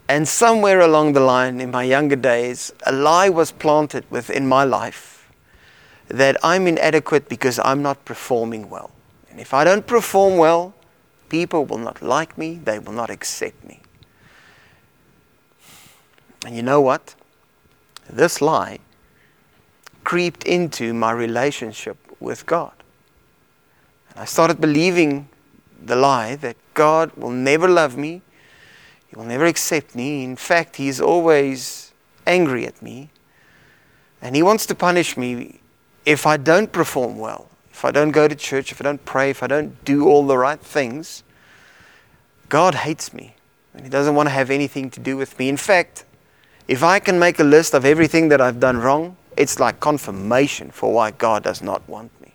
And 0.09 0.27
somewhere 0.27 0.81
along 0.81 1.13
the 1.13 1.21
line 1.21 1.61
in 1.61 1.71
my 1.71 1.83
younger 1.83 2.17
days, 2.17 2.73
a 2.85 2.91
lie 2.91 3.29
was 3.29 3.51
planted 3.51 4.03
within 4.09 4.47
my 4.47 4.65
life 4.65 5.31
that 6.09 6.35
I'm 6.43 6.67
inadequate 6.67 7.29
because 7.29 7.59
I'm 7.59 7.81
not 7.81 8.03
performing 8.03 8.69
well. 8.69 8.91
And 9.29 9.39
if 9.39 9.53
I 9.53 9.63
don't 9.63 9.87
perform 9.87 10.37
well, 10.37 10.73
people 11.29 11.65
will 11.65 11.77
not 11.77 12.01
like 12.01 12.37
me, 12.37 12.59
they 12.63 12.77
will 12.79 12.93
not 12.93 13.09
accept 13.09 13.63
me. 13.63 13.79
And 16.45 16.55
you 16.55 16.61
know 16.61 16.81
what? 16.81 17.15
This 18.09 18.41
lie 18.41 18.79
creeped 20.03 20.43
into 20.43 20.93
my 20.93 21.11
relationship 21.11 21.97
with 22.19 22.45
God. 22.45 22.73
And 24.09 24.19
I 24.19 24.25
started 24.25 24.59
believing 24.59 25.29
the 25.81 25.95
lie 25.95 26.35
that 26.37 26.55
God 26.73 27.11
will 27.15 27.31
never 27.31 27.67
love 27.67 27.97
me, 27.97 28.21
He 29.07 29.15
will 29.15 29.25
never 29.25 29.45
accept 29.45 29.95
me. 29.95 30.23
In 30.23 30.35
fact, 30.35 30.77
He 30.77 30.87
is 30.87 30.99
always 30.99 31.93
angry 32.25 32.65
at 32.65 32.81
me, 32.81 33.09
and 34.21 34.35
He 34.35 34.43
wants 34.43 34.65
to 34.67 34.75
punish 34.75 35.17
me 35.17 35.59
if 36.05 36.25
I 36.25 36.37
don't 36.37 36.71
perform 36.71 37.17
well, 37.17 37.49
if 37.71 37.85
I 37.85 37.91
don't 37.91 38.11
go 38.11 38.27
to 38.27 38.35
church, 38.35 38.71
if 38.71 38.81
I 38.81 38.83
don't 38.83 39.03
pray, 39.05 39.29
if 39.29 39.43
I 39.43 39.47
don't 39.47 39.83
do 39.85 40.07
all 40.07 40.25
the 40.25 40.37
right 40.37 40.59
things. 40.59 41.23
God 42.49 42.75
hates 42.75 43.13
me, 43.13 43.35
and 43.73 43.83
He 43.83 43.89
doesn't 43.89 44.15
want 44.15 44.27
to 44.27 44.33
have 44.33 44.49
anything 44.49 44.89
to 44.91 44.99
do 44.99 45.17
with 45.17 45.37
me. 45.39 45.49
In 45.49 45.57
fact, 45.57 46.05
if 46.67 46.83
I 46.83 46.99
can 46.99 47.19
make 47.19 47.39
a 47.39 47.43
list 47.43 47.73
of 47.73 47.85
everything 47.85 48.29
that 48.29 48.41
I've 48.41 48.59
done 48.59 48.77
wrong, 48.77 49.17
it's 49.35 49.59
like 49.59 49.79
confirmation 49.79 50.71
for 50.71 50.93
why 50.93 51.11
God 51.11 51.43
does 51.43 51.61
not 51.61 51.87
want 51.89 52.11
me. 52.21 52.33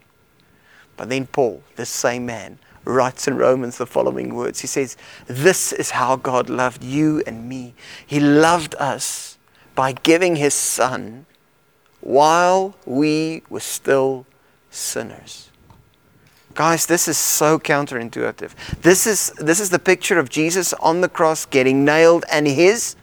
But 0.97 1.09
then 1.09 1.27
Paul, 1.27 1.63
this 1.77 1.89
same 1.89 2.27
man, 2.27 2.59
writes 2.85 3.29
in 3.29 3.37
Romans 3.37 3.79
the 3.79 3.87
following 3.87 4.35
words. 4.35 4.61
He 4.61 4.67
says, 4.67 4.97
This 5.27 5.73
is 5.73 5.91
how 5.91 6.17
God 6.17 6.49
loved 6.51 6.83
you 6.83 7.23
and 7.27 7.49
me. 7.49 7.75
He 8.07 8.19
loved 8.19 8.75
us 8.77 9.39
by 9.75 9.93
giving 9.93 10.37
His 10.37 10.55
Son 10.55 11.27
while 12.01 12.75
we 12.85 13.43
were 13.49 13.61
still 13.61 14.27
sinners. 14.71 15.51
Guys, 16.55 16.87
this 16.87 17.07
is 17.07 17.17
so 17.17 17.59
counterintuitive. 17.59 18.53
This 18.83 19.07
is, 19.07 19.31
this 19.39 19.61
is 19.61 19.71
the 19.71 19.79
picture 19.79 20.19
of 20.19 20.29
Jesus 20.29 20.73
on 20.75 21.01
the 21.01 21.09
cross 21.09 21.47
getting 21.47 21.85
nailed, 21.85 22.25
and 22.33 22.49
His 22.49 22.97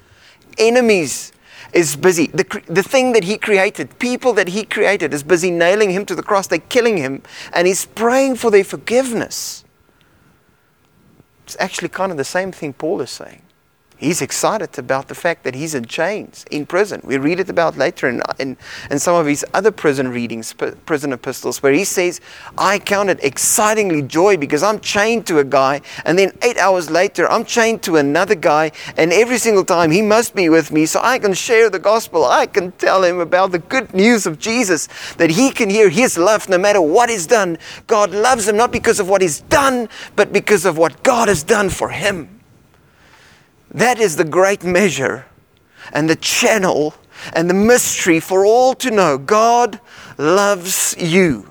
enemies 0.57 1.31
is 1.73 1.95
busy. 1.95 2.27
The, 2.27 2.61
the 2.67 2.83
thing 2.83 3.11
that 3.13 3.23
he 3.23 3.37
created, 3.37 3.99
people 3.99 4.33
that 4.33 4.49
he 4.49 4.63
created, 4.63 5.13
is 5.13 5.23
busy 5.23 5.51
nailing 5.51 5.91
him 5.91 6.05
to 6.05 6.15
the 6.15 6.23
cross. 6.23 6.47
They're 6.47 6.59
killing 6.59 6.97
him, 6.97 7.21
and 7.53 7.67
he's 7.67 7.85
praying 7.85 8.35
for 8.35 8.49
their 8.49 8.63
forgiveness. 8.63 9.65
It's 11.43 11.57
actually 11.59 11.89
kind 11.89 12.11
of 12.11 12.17
the 12.17 12.23
same 12.23 12.51
thing 12.51 12.73
Paul 12.73 13.01
is 13.01 13.11
saying. 13.11 13.41
He's 13.97 14.21
excited 14.21 14.77
about 14.77 15.07
the 15.07 15.15
fact 15.15 15.45
that 15.45 15.55
he's 15.55 15.73
in 15.73 15.85
chains, 15.85 16.43
in 16.51 16.65
prison. 16.65 16.99
We 17.05 17.17
read 17.17 17.39
it 17.39 17.49
about 17.49 17.77
later 17.77 18.09
in, 18.09 18.21
in, 18.39 18.57
in 18.91 18.99
some 18.99 19.15
of 19.15 19.25
his 19.25 19.45
other 19.53 19.71
prison 19.71 20.09
readings, 20.09 20.53
prison 20.85 21.13
epistles, 21.13 21.63
where 21.63 21.71
he 21.71 21.85
says, 21.85 22.19
I 22.57 22.79
count 22.79 23.09
it 23.09 23.23
excitingly 23.23 24.01
joy 24.01 24.35
because 24.35 24.63
I'm 24.63 24.81
chained 24.81 25.25
to 25.27 25.39
a 25.39 25.45
guy, 25.45 25.79
and 26.03 26.19
then 26.19 26.33
eight 26.41 26.57
hours 26.57 26.89
later, 26.89 27.31
I'm 27.31 27.45
chained 27.45 27.83
to 27.83 27.95
another 27.95 28.35
guy, 28.35 28.73
and 28.97 29.13
every 29.13 29.37
single 29.37 29.63
time 29.63 29.91
he 29.91 30.01
must 30.01 30.35
be 30.35 30.49
with 30.49 30.73
me 30.73 30.85
so 30.85 30.99
I 31.01 31.17
can 31.17 31.33
share 31.33 31.69
the 31.69 31.79
gospel. 31.79 32.25
I 32.25 32.47
can 32.47 32.73
tell 32.73 33.01
him 33.01 33.21
about 33.21 33.53
the 33.53 33.59
good 33.59 33.93
news 33.93 34.25
of 34.25 34.39
Jesus, 34.39 34.89
that 35.13 35.29
he 35.29 35.51
can 35.51 35.69
hear 35.69 35.87
his 35.87 36.17
love 36.17 36.49
no 36.49 36.57
matter 36.57 36.81
what 36.81 37.09
is 37.09 37.27
done. 37.27 37.57
God 37.87 38.11
loves 38.11 38.49
him 38.49 38.57
not 38.57 38.73
because 38.73 38.99
of 38.99 39.07
what 39.07 39.21
he's 39.21 39.39
done, 39.39 39.87
but 40.17 40.33
because 40.33 40.65
of 40.65 40.77
what 40.77 41.01
God 41.01 41.29
has 41.29 41.43
done 41.43 41.69
for 41.69 41.89
him. 41.89 42.34
That 43.75 43.99
is 43.99 44.15
the 44.15 44.23
great 44.23 44.63
measure 44.63 45.25
and 45.91 46.09
the 46.09 46.15
channel 46.15 46.93
and 47.33 47.49
the 47.49 47.53
mystery 47.53 48.21
for 48.21 48.45
all 48.45 48.73
to 48.75 48.89
know. 48.89 49.17
God 49.17 49.81
loves 50.17 50.95
you 50.97 51.49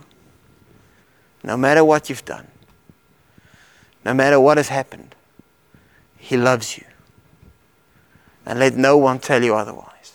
no 1.43 1.59
matter 1.59 1.85
what 1.85 2.09
you've 2.09 2.25
done, 2.25 2.47
no 4.07 4.15
matter 4.15 4.41
what 4.41 4.57
has 4.57 4.69
happened. 4.69 5.15
He 6.17 6.39
loves 6.39 6.79
you. 6.79 6.85
And 8.47 8.59
let 8.59 8.75
no 8.75 8.97
one 8.97 9.19
tell 9.19 9.45
you 9.45 9.55
otherwise. 9.55 10.13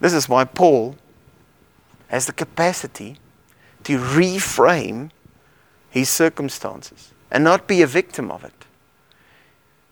This 0.00 0.12
is 0.12 0.28
why 0.28 0.44
Paul 0.46 0.96
has 2.08 2.26
the 2.26 2.32
capacity 2.32 3.18
to 3.84 3.98
reframe 3.98 5.12
his 5.90 6.08
circumstances 6.08 7.12
and 7.30 7.44
not 7.44 7.68
be 7.68 7.82
a 7.82 7.86
victim 7.86 8.32
of 8.32 8.42
it. 8.42 8.64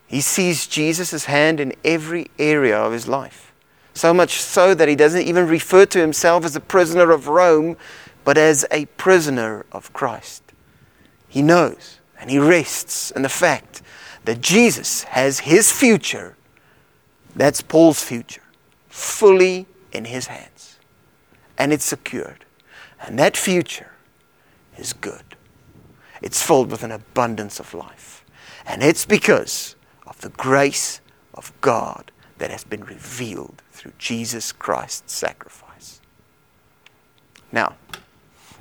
He 0.08 0.22
sees 0.22 0.66
Jesus' 0.66 1.26
hand 1.26 1.60
in 1.60 1.74
every 1.84 2.30
area 2.38 2.76
of 2.76 2.92
his 2.92 3.06
life. 3.06 3.52
So 3.92 4.14
much 4.14 4.40
so 4.40 4.74
that 4.74 4.88
he 4.88 4.96
doesn't 4.96 5.22
even 5.22 5.46
refer 5.46 5.84
to 5.86 6.00
himself 6.00 6.44
as 6.44 6.56
a 6.56 6.60
prisoner 6.60 7.10
of 7.10 7.28
Rome, 7.28 7.76
but 8.24 8.38
as 8.38 8.64
a 8.70 8.86
prisoner 8.96 9.66
of 9.70 9.92
Christ. 9.92 10.42
He 11.28 11.42
knows 11.42 12.00
and 12.18 12.30
he 12.30 12.38
rests 12.38 13.10
in 13.10 13.22
the 13.22 13.28
fact 13.28 13.82
that 14.24 14.40
Jesus 14.40 15.04
has 15.04 15.40
his 15.40 15.70
future, 15.70 16.36
that's 17.36 17.60
Paul's 17.60 18.02
future, 18.02 18.42
fully 18.88 19.66
in 19.92 20.06
his 20.06 20.26
hands. 20.26 20.78
And 21.58 21.72
it's 21.72 21.84
secured. 21.84 22.44
And 23.00 23.18
that 23.18 23.36
future 23.36 23.92
is 24.76 24.92
good. 24.94 25.22
It's 26.22 26.42
filled 26.42 26.70
with 26.70 26.82
an 26.82 26.92
abundance 26.92 27.60
of 27.60 27.74
life. 27.74 28.24
And 28.66 28.82
it's 28.82 29.04
because 29.04 29.76
of 30.18 30.22
the 30.22 30.36
grace 30.36 31.00
of 31.34 31.52
God 31.60 32.10
that 32.38 32.50
has 32.50 32.64
been 32.64 32.84
revealed 32.84 33.62
through 33.72 33.92
Jesus 33.98 34.52
Christ's 34.52 35.12
sacrifice. 35.12 36.00
Now, 37.52 37.76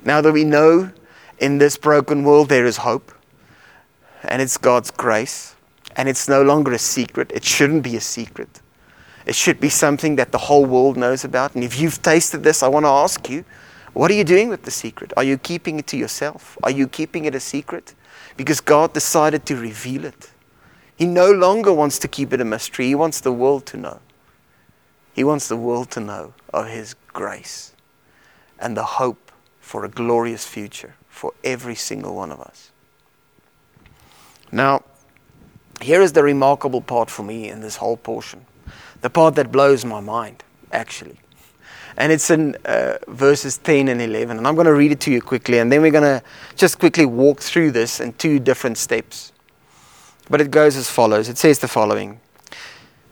now 0.04 0.20
that 0.20 0.32
we 0.32 0.44
know 0.44 0.90
in 1.38 1.58
this 1.58 1.76
broken 1.76 2.24
world 2.24 2.48
there 2.48 2.64
is 2.64 2.78
hope, 2.78 3.12
and 4.22 4.40
it's 4.42 4.56
God's 4.56 4.90
grace, 4.90 5.54
and 5.96 6.08
it's 6.08 6.28
no 6.28 6.42
longer 6.42 6.72
a 6.72 6.78
secret, 6.78 7.30
it 7.32 7.44
shouldn't 7.44 7.82
be 7.82 7.96
a 7.96 8.00
secret. 8.00 8.60
It 9.26 9.34
should 9.34 9.60
be 9.60 9.68
something 9.68 10.16
that 10.16 10.32
the 10.32 10.38
whole 10.38 10.64
world 10.64 10.96
knows 10.96 11.24
about. 11.24 11.54
And 11.54 11.62
if 11.62 11.78
you've 11.78 12.00
tasted 12.02 12.42
this, 12.42 12.62
I 12.62 12.68
want 12.68 12.84
to 12.84 12.90
ask 12.90 13.28
you, 13.28 13.44
what 13.92 14.10
are 14.10 14.14
you 14.14 14.24
doing 14.24 14.48
with 14.48 14.62
the 14.62 14.70
secret? 14.70 15.12
Are 15.16 15.24
you 15.24 15.36
keeping 15.36 15.78
it 15.78 15.86
to 15.88 15.96
yourself? 15.96 16.56
Are 16.62 16.70
you 16.70 16.88
keeping 16.88 17.24
it 17.24 17.34
a 17.34 17.40
secret? 17.40 17.94
Because 18.36 18.60
God 18.60 18.92
decided 18.92 19.44
to 19.46 19.56
reveal 19.56 20.04
it. 20.04 20.30
He 20.98 21.06
no 21.06 21.30
longer 21.30 21.72
wants 21.72 22.00
to 22.00 22.08
keep 22.08 22.32
it 22.32 22.40
a 22.40 22.44
mystery. 22.44 22.88
He 22.88 22.94
wants 22.96 23.20
the 23.20 23.32
world 23.32 23.66
to 23.66 23.76
know. 23.76 24.00
He 25.12 25.22
wants 25.22 25.46
the 25.46 25.56
world 25.56 25.92
to 25.92 26.00
know 26.00 26.34
of 26.52 26.66
His 26.66 26.96
grace 27.12 27.72
and 28.58 28.76
the 28.76 28.82
hope 28.82 29.30
for 29.60 29.84
a 29.84 29.88
glorious 29.88 30.44
future 30.44 30.96
for 31.08 31.32
every 31.44 31.76
single 31.76 32.16
one 32.16 32.32
of 32.32 32.40
us. 32.40 32.72
Now, 34.50 34.82
here 35.80 36.02
is 36.02 36.12
the 36.12 36.24
remarkable 36.24 36.80
part 36.80 37.10
for 37.10 37.22
me 37.22 37.48
in 37.48 37.60
this 37.60 37.76
whole 37.76 37.96
portion. 37.96 38.44
The 39.00 39.10
part 39.10 39.36
that 39.36 39.52
blows 39.52 39.84
my 39.84 40.00
mind, 40.00 40.42
actually. 40.72 41.20
And 41.96 42.10
it's 42.10 42.28
in 42.28 42.56
uh, 42.64 42.98
verses 43.06 43.58
10 43.58 43.86
and 43.86 44.02
11. 44.02 44.36
And 44.36 44.48
I'm 44.48 44.56
going 44.56 44.66
to 44.66 44.74
read 44.74 44.90
it 44.90 44.98
to 45.00 45.12
you 45.12 45.22
quickly. 45.22 45.58
And 45.58 45.70
then 45.70 45.80
we're 45.80 45.92
going 45.92 46.20
to 46.20 46.24
just 46.56 46.80
quickly 46.80 47.06
walk 47.06 47.40
through 47.40 47.70
this 47.70 48.00
in 48.00 48.14
two 48.14 48.40
different 48.40 48.78
steps. 48.78 49.32
But 50.30 50.40
it 50.40 50.50
goes 50.50 50.76
as 50.76 50.90
follows 50.90 51.28
it 51.28 51.38
says 51.38 51.58
the 51.58 51.68
following 51.68 52.20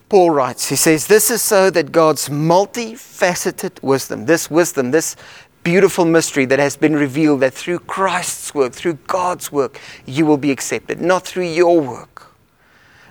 Paul 0.09 0.31
writes, 0.31 0.69
he 0.69 0.77
says, 0.77 1.07
This 1.07 1.29
is 1.29 1.41
so 1.41 1.69
that 1.71 1.91
God's 1.91 2.29
multifaceted 2.29 3.83
wisdom, 3.83 4.25
this 4.25 4.49
wisdom, 4.49 4.91
this 4.91 5.17
beautiful 5.63 6.05
mystery 6.05 6.45
that 6.45 6.59
has 6.59 6.77
been 6.77 6.95
revealed, 6.95 7.41
that 7.41 7.53
through 7.53 7.79
Christ's 7.79 8.55
work, 8.55 8.71
through 8.71 8.99
God's 9.07 9.51
work, 9.51 9.81
you 10.05 10.25
will 10.25 10.37
be 10.37 10.51
accepted, 10.51 11.01
not 11.01 11.27
through 11.27 11.47
your 11.47 11.81
work, 11.81 12.31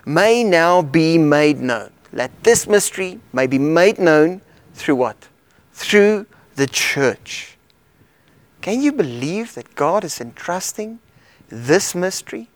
may 0.07 0.43
now 0.43 0.81
be 0.81 1.19
made 1.19 1.59
known. 1.59 1.91
Let 2.13 2.45
this 2.45 2.67
mystery 2.67 3.21
may 3.35 3.47
be 3.47 3.59
made 3.59 3.99
known 3.99 4.41
through 4.73 4.97
what? 4.97 5.29
Through 5.75 6.25
the 6.55 6.67
church. 6.67 7.59
Can 8.63 8.81
you 8.81 8.91
believe 8.91 9.55
that 9.55 9.75
God 9.75 10.03
is 10.03 10.19
entrusting 10.19 10.99
this 11.51 11.95
mystery, 11.95 12.49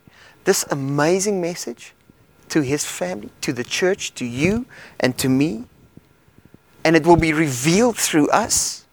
this 0.45 0.65
amazing 0.71 1.41
message? 1.41 1.95
to 2.51 2.61
his 2.61 2.85
family, 2.85 3.31
to 3.41 3.53
the 3.53 3.65
church, 3.65 4.15
to 4.17 4.25
you, 4.25 4.67
and 4.99 5.17
to 5.19 5.29
me. 5.29 5.65
And 6.85 6.97
it 6.97 7.07
will 7.07 7.17
be 7.17 7.33
revealed 7.33 7.97
through 7.97 8.29
us, 8.29 8.87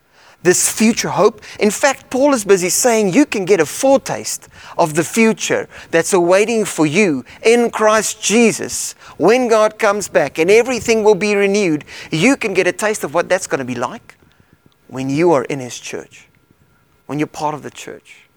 this 0.44 0.70
future 0.72 1.10
hope. 1.10 1.42
In 1.60 1.72
fact, 1.72 2.10
Paul 2.10 2.34
is 2.34 2.46
busy 2.46 2.70
saying 2.70 3.14
you 3.14 3.26
can 3.26 3.44
get 3.46 3.60
a 3.60 3.66
foretaste 3.66 4.48
of 4.78 4.94
the 4.94 5.04
future 5.04 5.68
that's 5.92 6.14
awaiting 6.14 6.64
for 6.64 6.86
you 6.86 7.26
in 7.44 7.70
Christ 7.72 8.22
Jesus 8.22 8.94
when 9.18 9.48
God 9.48 9.80
comes 9.80 10.08
back 10.08 10.38
and 10.38 10.50
everything 10.50 11.04
will 11.04 11.16
be 11.16 11.36
renewed. 11.36 11.86
You 12.12 12.38
can 12.38 12.54
get 12.54 12.68
a 12.68 12.72
taste 12.72 13.04
of 13.04 13.14
what 13.14 13.28
that's 13.28 13.48
going 13.48 13.60
to 13.60 13.66
be 13.66 13.76
like 13.76 14.16
when 14.88 15.10
you 15.10 15.32
are 15.32 15.44
in 15.46 15.60
his 15.60 15.80
church, 15.80 16.28
when 17.08 17.20
you're 17.20 17.28
part 17.28 17.56
of 17.56 17.64
the 17.64 17.72
church. 17.72 18.28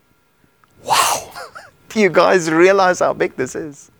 Wow! 0.82 1.32
Do 1.90 2.00
you 2.00 2.10
guys 2.10 2.50
realize 2.50 3.00
how 3.00 3.12
big 3.12 3.36
this 3.36 3.54
is? 3.54 3.90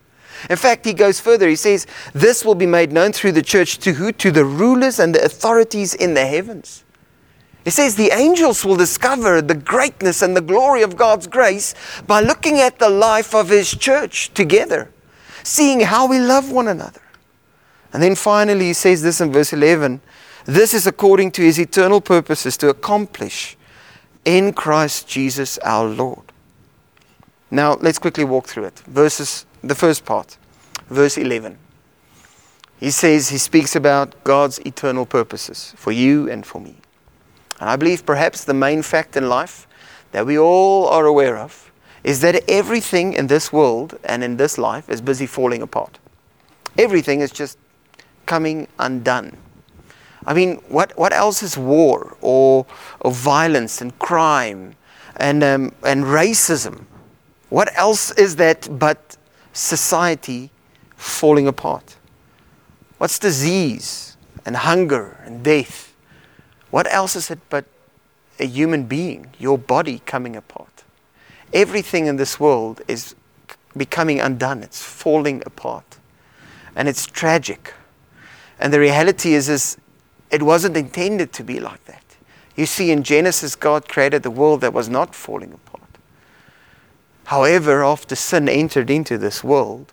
In 0.48 0.56
fact, 0.56 0.86
he 0.86 0.94
goes 0.94 1.20
further. 1.20 1.48
He 1.48 1.56
says, 1.56 1.86
This 2.14 2.44
will 2.44 2.54
be 2.54 2.66
made 2.66 2.92
known 2.92 3.12
through 3.12 3.32
the 3.32 3.42
church 3.42 3.78
to 3.78 3.92
who? 3.92 4.10
To 4.12 4.30
the 4.30 4.44
rulers 4.44 4.98
and 4.98 5.14
the 5.14 5.22
authorities 5.22 5.94
in 5.94 6.14
the 6.14 6.24
heavens. 6.24 6.84
He 7.64 7.70
says 7.70 7.94
the 7.94 8.10
angels 8.10 8.64
will 8.64 8.76
discover 8.76 9.42
the 9.42 9.54
greatness 9.54 10.22
and 10.22 10.34
the 10.34 10.40
glory 10.40 10.82
of 10.82 10.96
God's 10.96 11.26
grace 11.26 11.74
by 12.06 12.20
looking 12.20 12.58
at 12.58 12.78
the 12.78 12.88
life 12.88 13.34
of 13.34 13.50
His 13.50 13.70
church 13.76 14.32
together, 14.32 14.90
seeing 15.42 15.80
how 15.80 16.08
we 16.08 16.18
love 16.18 16.50
one 16.50 16.68
another. 16.68 17.02
And 17.92 18.02
then 18.02 18.14
finally, 18.14 18.66
he 18.66 18.72
says 18.72 19.02
this 19.02 19.20
in 19.20 19.30
verse 19.30 19.52
11 19.52 20.00
this 20.46 20.72
is 20.72 20.86
according 20.86 21.32
to 21.32 21.42
His 21.42 21.58
eternal 21.58 22.00
purposes 22.00 22.56
to 22.58 22.70
accomplish 22.70 23.56
in 24.24 24.52
Christ 24.52 25.06
Jesus 25.06 25.58
our 25.58 25.86
Lord. 25.86 26.29
Now, 27.50 27.74
let's 27.80 27.98
quickly 27.98 28.24
walk 28.24 28.46
through 28.46 28.64
it. 28.64 28.78
Verses 28.80 29.46
the 29.62 29.74
first 29.74 30.04
part, 30.04 30.38
verse 30.88 31.18
11. 31.18 31.58
He 32.78 32.90
says, 32.90 33.28
he 33.28 33.38
speaks 33.38 33.76
about 33.76 34.22
God's 34.24 34.58
eternal 34.60 35.04
purposes 35.04 35.74
for 35.76 35.92
you 35.92 36.30
and 36.30 36.46
for 36.46 36.60
me. 36.60 36.76
And 37.60 37.68
I 37.68 37.76
believe 37.76 38.06
perhaps 38.06 38.44
the 38.44 38.54
main 38.54 38.82
fact 38.82 39.16
in 39.16 39.28
life 39.28 39.66
that 40.12 40.24
we 40.24 40.38
all 40.38 40.88
are 40.88 41.04
aware 41.04 41.36
of 41.36 41.70
is 42.02 42.20
that 42.20 42.42
everything 42.48 43.12
in 43.12 43.26
this 43.26 43.52
world 43.52 43.98
and 44.04 44.24
in 44.24 44.38
this 44.38 44.56
life 44.56 44.88
is 44.88 45.02
busy 45.02 45.26
falling 45.26 45.60
apart. 45.60 45.98
Everything 46.78 47.20
is 47.20 47.30
just 47.30 47.58
coming 48.24 48.66
undone. 48.78 49.36
I 50.24 50.32
mean, 50.32 50.56
what, 50.68 50.96
what 50.96 51.12
else 51.12 51.42
is 51.42 51.58
war 51.58 52.16
or, 52.22 52.66
or 53.00 53.12
violence 53.12 53.82
and 53.82 53.98
crime 53.98 54.74
and, 55.16 55.42
um, 55.42 55.72
and 55.82 56.04
racism? 56.04 56.86
What 57.50 57.76
else 57.76 58.10
is 58.12 58.36
that 58.36 58.68
but 58.78 59.16
society 59.52 60.50
falling 60.96 61.46
apart? 61.46 61.96
What's 62.98 63.18
disease 63.18 64.16
and 64.46 64.56
hunger 64.56 65.20
and 65.24 65.42
death? 65.42 65.94
What 66.70 66.90
else 66.92 67.16
is 67.16 67.30
it 67.30 67.40
but 67.50 67.64
a 68.38 68.46
human 68.46 68.84
being, 68.84 69.34
your 69.38 69.58
body 69.58 70.00
coming 70.06 70.36
apart? 70.36 70.84
Everything 71.52 72.06
in 72.06 72.16
this 72.16 72.38
world 72.38 72.80
is 72.86 73.14
becoming 73.76 74.20
undone, 74.20 74.62
it's 74.62 74.82
falling 74.82 75.42
apart. 75.44 75.98
And 76.76 76.88
it's 76.88 77.04
tragic. 77.04 77.74
And 78.60 78.72
the 78.72 78.78
reality 78.78 79.34
is, 79.34 79.48
is 79.48 79.76
it 80.30 80.42
wasn't 80.42 80.76
intended 80.76 81.32
to 81.32 81.42
be 81.42 81.58
like 81.58 81.84
that. 81.86 82.04
You 82.54 82.66
see, 82.66 82.90
in 82.90 83.02
Genesis, 83.02 83.56
God 83.56 83.88
created 83.88 84.22
the 84.22 84.30
world 84.30 84.60
that 84.60 84.72
was 84.72 84.88
not 84.88 85.14
falling 85.14 85.52
apart. 85.52 85.69
However, 87.30 87.84
after 87.84 88.16
sin 88.16 88.48
entered 88.48 88.90
into 88.90 89.16
this 89.16 89.44
world, 89.44 89.92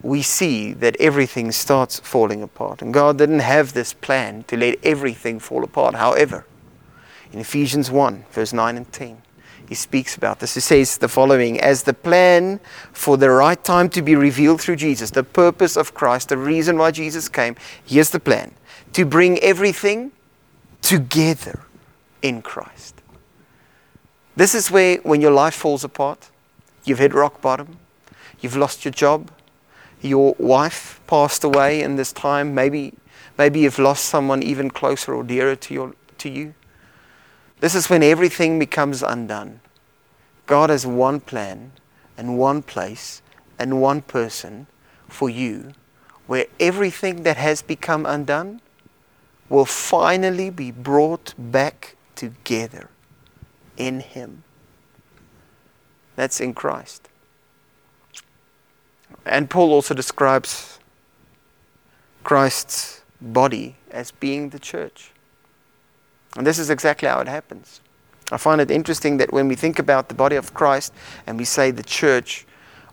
we 0.00 0.22
see 0.22 0.72
that 0.72 0.96
everything 0.98 1.52
starts 1.52 2.00
falling 2.00 2.42
apart. 2.42 2.80
And 2.80 2.94
God 2.94 3.18
didn't 3.18 3.40
have 3.40 3.74
this 3.74 3.92
plan 3.92 4.44
to 4.44 4.56
let 4.56 4.82
everything 4.82 5.40
fall 5.40 5.62
apart. 5.62 5.94
However, 5.94 6.46
in 7.34 7.38
Ephesians 7.38 7.90
1, 7.90 8.24
verse 8.30 8.54
9 8.54 8.78
and 8.78 8.90
10, 8.90 9.20
he 9.68 9.74
speaks 9.74 10.16
about 10.16 10.40
this. 10.40 10.54
He 10.54 10.60
says 10.60 10.96
the 10.96 11.06
following 11.06 11.60
As 11.60 11.82
the 11.82 11.92
plan 11.92 12.60
for 12.94 13.18
the 13.18 13.28
right 13.28 13.62
time 13.62 13.90
to 13.90 14.00
be 14.00 14.16
revealed 14.16 14.62
through 14.62 14.76
Jesus, 14.76 15.10
the 15.10 15.24
purpose 15.24 15.76
of 15.76 15.92
Christ, 15.92 16.30
the 16.30 16.38
reason 16.38 16.78
why 16.78 16.92
Jesus 16.92 17.28
came, 17.28 17.56
here's 17.84 18.08
the 18.08 18.20
plan 18.20 18.54
to 18.94 19.04
bring 19.04 19.38
everything 19.40 20.12
together 20.80 21.60
in 22.22 22.40
Christ. 22.40 23.02
This 24.34 24.54
is 24.54 24.70
where, 24.70 24.96
when 25.02 25.20
your 25.20 25.32
life 25.32 25.54
falls 25.54 25.84
apart, 25.84 26.30
You've 26.88 26.98
hit 27.00 27.12
rock 27.12 27.42
bottom. 27.42 27.78
You've 28.40 28.56
lost 28.56 28.84
your 28.84 28.92
job. 28.92 29.30
Your 30.00 30.34
wife 30.38 31.00
passed 31.06 31.44
away 31.44 31.82
in 31.82 31.96
this 31.96 32.12
time. 32.12 32.54
Maybe, 32.54 32.94
maybe 33.36 33.60
you've 33.60 33.78
lost 33.78 34.06
someone 34.06 34.42
even 34.42 34.70
closer 34.70 35.14
or 35.14 35.22
dearer 35.22 35.54
to, 35.56 35.74
your, 35.74 35.94
to 36.18 36.30
you. 36.30 36.54
This 37.60 37.74
is 37.74 37.90
when 37.90 38.02
everything 38.02 38.58
becomes 38.58 39.02
undone. 39.02 39.60
God 40.46 40.70
has 40.70 40.86
one 40.86 41.20
plan 41.20 41.72
and 42.16 42.38
one 42.38 42.62
place 42.62 43.20
and 43.58 43.82
one 43.82 44.00
person 44.00 44.66
for 45.08 45.28
you 45.28 45.72
where 46.26 46.46
everything 46.58 47.22
that 47.24 47.36
has 47.36 47.60
become 47.60 48.06
undone 48.06 48.60
will 49.48 49.64
finally 49.64 50.50
be 50.50 50.70
brought 50.70 51.34
back 51.36 51.96
together 52.14 52.88
in 53.76 54.00
Him. 54.00 54.44
That's 56.18 56.40
in 56.40 56.52
Christ. 56.52 57.08
And 59.24 59.48
Paul 59.48 59.72
also 59.72 59.94
describes 59.94 60.80
Christ's 62.24 63.02
body 63.20 63.76
as 63.92 64.10
being 64.10 64.48
the 64.48 64.58
church. 64.58 65.12
And 66.36 66.44
this 66.44 66.58
is 66.58 66.70
exactly 66.70 67.08
how 67.08 67.20
it 67.20 67.28
happens. 67.28 67.80
I 68.32 68.36
find 68.36 68.60
it 68.60 68.68
interesting 68.68 69.18
that 69.18 69.32
when 69.32 69.46
we 69.46 69.54
think 69.54 69.78
about 69.78 70.08
the 70.08 70.16
body 70.16 70.34
of 70.34 70.54
Christ 70.54 70.92
and 71.24 71.38
we 71.38 71.44
say 71.44 71.70
the 71.70 71.84
church, 71.84 72.44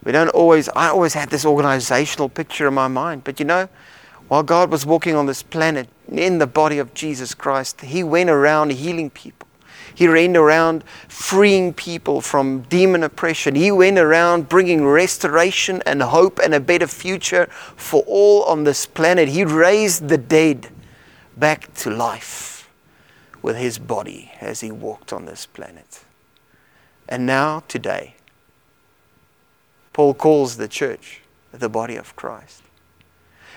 we 0.03 0.11
don't 0.11 0.29
always, 0.29 0.69
I 0.75 0.89
always 0.89 1.15
had 1.15 1.31
this 1.31 1.45
organizational 1.45 2.29
picture 2.29 2.67
in 2.67 2.75
my 2.75 2.87
mind. 2.87 3.23
But 3.23 3.39
you 3.39 3.45
know, 3.47 3.67
while 4.27 4.43
God 4.43 4.69
was 4.69 4.85
walking 4.85 5.15
on 5.15 5.25
this 5.25 5.41
planet 5.41 5.89
in 6.11 6.37
the 6.37 6.45
body 6.45 6.77
of 6.77 6.93
Jesus 6.93 7.33
Christ, 7.33 7.81
He 7.81 8.03
went 8.03 8.29
around 8.29 8.71
healing 8.73 9.09
people. 9.09 9.47
He 9.95 10.07
ran 10.09 10.35
around 10.35 10.83
freeing 11.07 11.73
people 11.73 12.19
from 12.19 12.61
demon 12.63 13.01
oppression. 13.01 13.55
He 13.55 13.71
went 13.71 13.97
around 13.97 14.49
bringing 14.49 14.85
restoration 14.85 15.81
and 15.85 16.01
hope 16.01 16.37
and 16.43 16.53
a 16.53 16.59
better 16.59 16.85
future 16.85 17.47
for 17.77 18.03
all 18.05 18.43
on 18.43 18.65
this 18.65 18.85
planet. 18.85 19.29
He 19.29 19.45
raised 19.45 20.09
the 20.09 20.17
dead 20.17 20.67
back 21.37 21.73
to 21.75 21.89
life 21.89 22.69
with 23.41 23.55
His 23.55 23.79
body 23.79 24.33
as 24.41 24.59
He 24.59 24.69
walked 24.69 25.13
on 25.13 25.25
this 25.25 25.45
planet. 25.45 26.03
And 27.07 27.25
now, 27.25 27.63
today, 27.67 28.15
Paul 29.93 30.13
calls 30.13 30.57
the 30.57 30.67
church 30.67 31.21
the 31.53 31.69
body 31.69 31.95
of 31.95 32.15
Christ. 32.17 32.63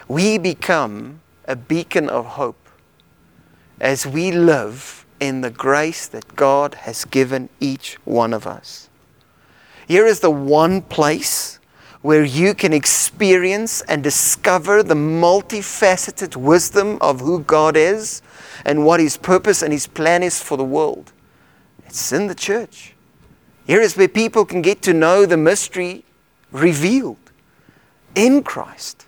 We 0.06 0.38
become 0.38 1.20
a 1.46 1.56
beacon 1.56 2.08
of 2.08 2.26
hope 2.26 2.68
as 3.80 4.06
we 4.06 4.30
live 4.30 4.97
in 5.20 5.40
the 5.40 5.50
grace 5.50 6.06
that 6.06 6.36
God 6.36 6.74
has 6.74 7.04
given 7.04 7.48
each 7.60 7.94
one 8.04 8.32
of 8.32 8.46
us. 8.46 8.88
Here 9.86 10.06
is 10.06 10.20
the 10.20 10.30
one 10.30 10.82
place 10.82 11.58
where 12.02 12.24
you 12.24 12.54
can 12.54 12.72
experience 12.72 13.80
and 13.82 14.02
discover 14.02 14.82
the 14.82 14.94
multifaceted 14.94 16.36
wisdom 16.36 16.98
of 17.00 17.20
who 17.20 17.40
God 17.40 17.76
is 17.76 18.22
and 18.64 18.84
what 18.84 19.00
His 19.00 19.16
purpose 19.16 19.62
and 19.62 19.72
His 19.72 19.86
plan 19.86 20.22
is 20.22 20.42
for 20.42 20.56
the 20.56 20.64
world. 20.64 21.12
It's 21.86 22.12
in 22.12 22.26
the 22.26 22.34
church. 22.34 22.94
Here 23.66 23.80
is 23.80 23.96
where 23.96 24.08
people 24.08 24.44
can 24.44 24.62
get 24.62 24.82
to 24.82 24.94
know 24.94 25.26
the 25.26 25.36
mystery 25.36 26.04
revealed 26.52 27.16
in 28.14 28.42
Christ. 28.42 29.06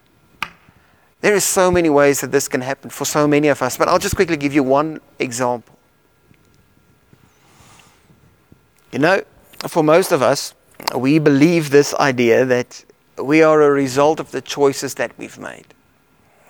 There 1.21 1.35
are 1.35 1.41
so 1.41 1.71
many 1.71 1.91
ways 1.91 2.21
that 2.23 2.33
this 2.33 2.49
can 2.49 2.63
happen 2.63 2.91
for 2.91 3.05
so 3.05 3.29
many 3.29 3.49
of 3.49 3.63
us, 3.63 3.77
but 3.77 3.89
I'll 3.89 3.99
just 3.99 4.17
quickly 4.17 4.37
give 4.37 4.55
you 4.55 4.63
one 4.63 5.01
example. 5.19 5.77
You 8.93 8.99
know, 8.99 9.23
for 9.69 9.85
most 9.85 10.11
of 10.11 10.21
us, 10.21 10.53
we 10.97 11.21
believe 11.21 11.71
this 11.71 11.95
idea 11.95 12.45
that 12.45 12.85
we 13.23 13.41
are 13.43 13.63
a 13.63 13.71
result 13.71 14.19
of 14.19 14.33
the 14.33 14.41
choices 14.41 14.95
that 14.95 15.13
we've 15.17 15.39
made. 15.39 15.67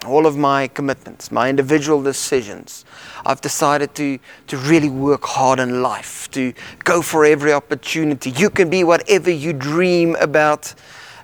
All 0.07 0.27
of 0.27 0.39
my 0.39 0.69
commitments, 0.69 1.31
my 1.31 1.51
individual 1.51 2.03
decisions, 2.03 2.87
I've 3.27 3.43
decided 3.43 3.95
to, 3.97 4.19
to 4.47 4.57
really 4.57 4.89
work 4.89 5.25
hard 5.25 5.61
in 5.61 5.83
life, 5.83 6.31
to 6.31 6.55
go 6.85 7.03
for 7.03 7.27
every 7.27 7.53
opportunity. 7.53 8.31
You 8.31 8.49
can 8.49 8.71
be 8.71 8.85
whatever 8.85 9.31
you 9.31 9.53
dream 9.53 10.17
about. 10.17 10.75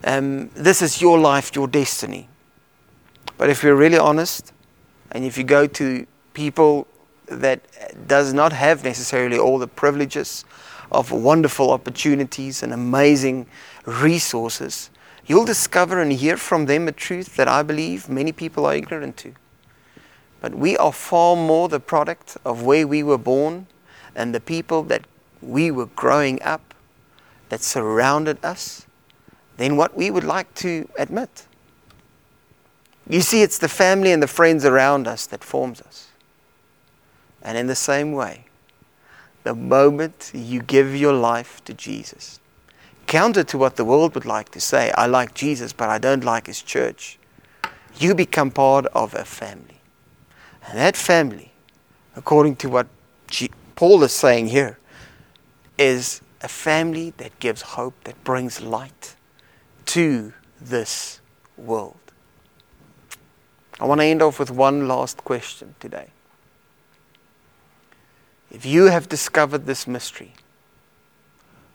Um, 0.04 0.50
this 0.50 0.82
is 0.82 1.00
your 1.00 1.18
life, 1.18 1.56
your 1.56 1.68
destiny. 1.68 2.28
But 3.38 3.48
if 3.48 3.62
we're 3.62 3.74
really 3.74 3.98
honest, 3.98 4.52
and 5.12 5.24
if 5.24 5.38
you 5.38 5.44
go 5.44 5.66
to 5.66 6.06
people 6.34 6.86
that 7.28 7.62
does 8.06 8.34
not 8.34 8.52
have 8.52 8.84
necessarily 8.84 9.38
all 9.38 9.58
the 9.58 9.66
privileges 9.66 10.44
of 10.90 11.10
wonderful 11.10 11.70
opportunities 11.70 12.62
and 12.62 12.72
amazing 12.72 13.46
resources, 13.84 14.90
you'll 15.26 15.44
discover 15.44 16.00
and 16.00 16.12
hear 16.12 16.36
from 16.36 16.66
them 16.66 16.88
a 16.88 16.92
truth 16.92 17.36
that 17.36 17.48
I 17.48 17.62
believe 17.62 18.08
many 18.08 18.32
people 18.32 18.66
are 18.66 18.74
ignorant 18.74 19.16
to. 19.18 19.34
But 20.40 20.54
we 20.54 20.76
are 20.76 20.92
far 20.92 21.34
more 21.36 21.68
the 21.68 21.80
product 21.80 22.36
of 22.44 22.62
where 22.62 22.86
we 22.86 23.02
were 23.02 23.18
born 23.18 23.66
and 24.14 24.34
the 24.34 24.40
people 24.40 24.82
that 24.84 25.06
we 25.42 25.70
were 25.70 25.86
growing 25.86 26.42
up 26.42 26.74
that 27.48 27.62
surrounded 27.62 28.44
us 28.44 28.86
than 29.56 29.76
what 29.76 29.96
we 29.96 30.10
would 30.10 30.24
like 30.24 30.52
to 30.54 30.88
admit. 30.98 31.46
You 33.08 33.20
see, 33.20 33.42
it's 33.42 33.58
the 33.58 33.68
family 33.68 34.12
and 34.12 34.22
the 34.22 34.28
friends 34.28 34.64
around 34.64 35.06
us 35.06 35.26
that 35.26 35.44
forms 35.44 35.80
us. 35.80 36.08
And 37.40 37.56
in 37.56 37.68
the 37.68 37.76
same 37.76 38.12
way, 38.12 38.45
the 39.46 39.54
moment 39.54 40.32
you 40.34 40.60
give 40.60 40.96
your 40.96 41.12
life 41.12 41.64
to 41.64 41.72
Jesus, 41.72 42.40
counter 43.06 43.44
to 43.44 43.56
what 43.56 43.76
the 43.76 43.84
world 43.84 44.16
would 44.16 44.26
like 44.26 44.48
to 44.50 44.60
say, 44.60 44.90
I 44.96 45.06
like 45.06 45.34
Jesus, 45.34 45.72
but 45.72 45.88
I 45.88 45.98
don't 45.98 46.24
like 46.24 46.48
his 46.48 46.60
church, 46.60 47.16
you 47.96 48.12
become 48.12 48.50
part 48.50 48.86
of 48.86 49.14
a 49.14 49.24
family. 49.24 49.80
And 50.66 50.76
that 50.76 50.96
family, 50.96 51.52
according 52.16 52.56
to 52.56 52.68
what 52.68 52.88
G- 53.28 53.52
Paul 53.76 54.02
is 54.02 54.10
saying 54.10 54.48
here, 54.48 54.80
is 55.78 56.22
a 56.40 56.48
family 56.48 57.10
that 57.18 57.38
gives 57.38 57.62
hope, 57.62 57.94
that 58.02 58.24
brings 58.24 58.60
light 58.60 59.14
to 59.94 60.32
this 60.60 61.20
world. 61.56 62.00
I 63.78 63.84
want 63.84 64.00
to 64.00 64.06
end 64.06 64.22
off 64.22 64.40
with 64.40 64.50
one 64.50 64.88
last 64.88 65.18
question 65.18 65.76
today. 65.78 66.08
If 68.56 68.64
you 68.64 68.84
have 68.84 69.06
discovered 69.06 69.66
this 69.66 69.86
mystery, 69.86 70.32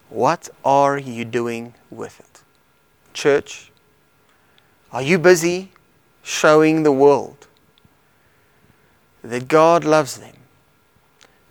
what 0.10 0.50
are 0.66 0.98
you 0.98 1.24
doing 1.26 1.76
with 1.92 2.20
it? 2.20 2.42
Church, 3.14 3.72
are 4.92 5.04
you 5.04 5.20
busy 5.20 5.74
showing 6.24 6.82
the 6.82 6.92
world 6.92 7.46
that 9.24 9.48
God 9.48 9.84
loves 9.84 10.18
them, 10.18 10.34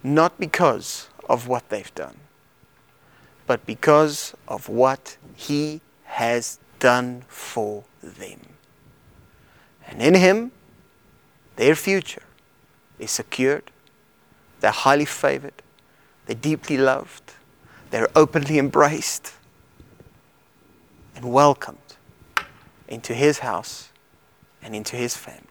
not 0.02 0.36
because 0.40 1.08
of 1.28 1.46
what 1.46 1.68
they've 1.68 1.94
done, 1.94 2.16
but 3.46 3.64
because 3.64 4.34
of 4.48 4.68
what 4.68 5.16
He 5.36 5.80
has 6.06 6.58
done 6.80 7.22
for 7.28 7.84
them? 8.02 8.40
And 9.86 10.02
in 10.02 10.14
Him, 10.14 10.50
their 11.54 11.76
future 11.76 12.24
is 12.98 13.12
secured. 13.12 13.70
They're 14.60 14.70
highly 14.70 15.04
favored. 15.04 15.62
They're 16.26 16.36
deeply 16.36 16.76
loved. 16.76 17.34
They're 17.90 18.08
openly 18.14 18.58
embraced 18.58 19.32
and 21.16 21.32
welcomed 21.32 21.78
into 22.88 23.14
His 23.14 23.40
house 23.40 23.90
and 24.62 24.74
into 24.74 24.96
His 24.96 25.16
family. 25.16 25.44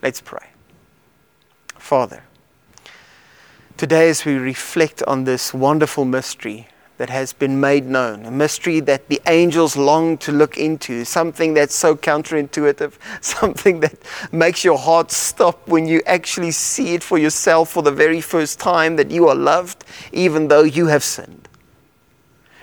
Let's 0.00 0.20
pray. 0.20 0.48
Father, 1.78 2.22
today 3.76 4.08
as 4.08 4.24
we 4.24 4.34
reflect 4.34 5.02
on 5.04 5.24
this 5.24 5.52
wonderful 5.52 6.04
mystery 6.04 6.68
that 7.02 7.10
has 7.10 7.32
been 7.32 7.58
made 7.58 7.84
known, 7.84 8.24
a 8.26 8.30
mystery 8.30 8.78
that 8.78 9.08
the 9.08 9.20
angels 9.26 9.76
long 9.76 10.16
to 10.16 10.30
look 10.30 10.56
into, 10.56 11.04
something 11.04 11.52
that's 11.52 11.74
so 11.74 11.96
counterintuitive, 11.96 12.92
something 13.20 13.80
that 13.80 13.94
makes 14.30 14.62
your 14.62 14.78
heart 14.78 15.10
stop 15.10 15.66
when 15.66 15.84
you 15.84 16.00
actually 16.06 16.52
see 16.52 16.94
it 16.94 17.02
for 17.02 17.18
yourself 17.18 17.70
for 17.72 17.82
the 17.82 17.90
very 17.90 18.20
first 18.20 18.60
time 18.60 18.94
that 18.94 19.10
you 19.10 19.26
are 19.26 19.34
loved, 19.34 19.84
even 20.12 20.46
though 20.46 20.62
you 20.62 20.86
have 20.86 21.02
sinned. 21.02 21.48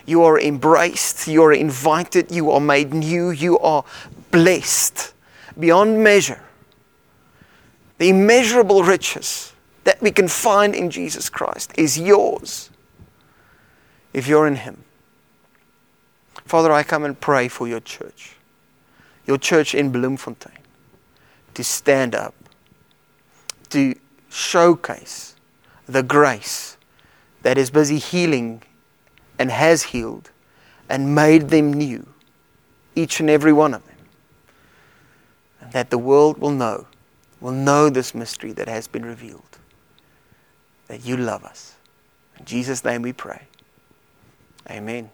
You 0.06 0.24
are 0.24 0.40
embraced, 0.40 1.28
you 1.28 1.44
are 1.44 1.52
invited, 1.52 2.32
you 2.32 2.50
are 2.50 2.62
made 2.62 2.94
new, 2.94 3.32
you 3.32 3.60
are 3.60 3.84
blessed 4.32 5.14
beyond 5.60 6.02
measure. 6.02 6.42
The 7.98 8.08
immeasurable 8.08 8.84
riches 8.84 9.52
that 9.84 10.02
we 10.02 10.12
can 10.12 10.30
find 10.30 10.74
in 10.74 10.90
Jesus 10.90 11.28
Christ 11.28 11.74
is 11.76 12.00
yours 12.00 12.69
if 14.14 14.28
you're 14.28 14.48
in 14.48 14.56
Him. 14.56 14.84
Father, 16.46 16.72
I 16.72 16.84
come 16.84 17.04
and 17.04 17.20
pray 17.20 17.48
for 17.48 17.68
your 17.68 17.80
church, 17.80 18.36
your 19.28 19.38
church 19.38 19.76
in 19.76 19.92
Bloemfontein, 19.92 20.58
to 21.54 21.64
stand 21.64 22.16
up, 22.16 22.34
to 23.70 23.96
showcase 24.30 25.36
the 25.88 26.04
grace 26.04 26.78
that 27.42 27.58
is 27.58 27.70
busy 27.70 27.98
healing 27.98 28.64
and 29.38 29.52
has 29.52 29.84
healed 29.84 30.32
and 30.90 31.14
made 31.14 31.50
them 31.50 31.72
new, 31.72 32.06
each 32.96 33.20
and 33.20 33.30
every 33.30 33.54
one 33.54 33.74
of 33.74 33.86
them. 33.86 33.96
And 35.62 35.72
that 35.72 35.90
the 35.90 35.98
world 35.98 36.40
will 36.40 36.52
know, 36.52 36.88
will 37.40 37.52
know 37.52 37.90
this 37.90 38.16
mystery 38.16 38.52
that 38.54 38.68
has 38.68 38.88
been 38.88 39.06
revealed, 39.06 39.58
that 40.88 41.06
you 41.06 41.16
love 41.16 41.44
us. 41.44 41.76
In 42.40 42.46
Jesus' 42.46 42.84
name 42.84 43.04
we 43.04 43.14
pray. 43.14 43.44
Amen. 44.70 45.10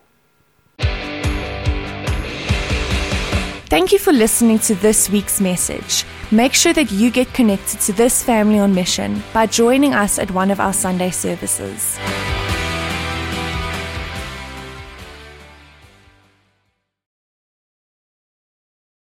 Thank 3.67 3.91
you 3.91 3.99
for 3.99 4.13
listening 4.13 4.59
to 4.59 4.75
this 4.75 5.09
week's 5.09 5.41
message. 5.41 6.05
Make 6.31 6.53
sure 6.53 6.73
that 6.73 6.91
you 6.91 7.11
get 7.11 7.33
connected 7.33 7.79
to 7.81 7.93
this 7.93 8.23
family 8.23 8.59
on 8.59 8.73
mission 8.73 9.21
by 9.33 9.47
joining 9.47 9.93
us 9.93 10.17
at 10.19 10.31
one 10.31 10.51
of 10.51 10.59
our 10.59 10.71
Sunday 10.73 11.09
services. 11.09 11.97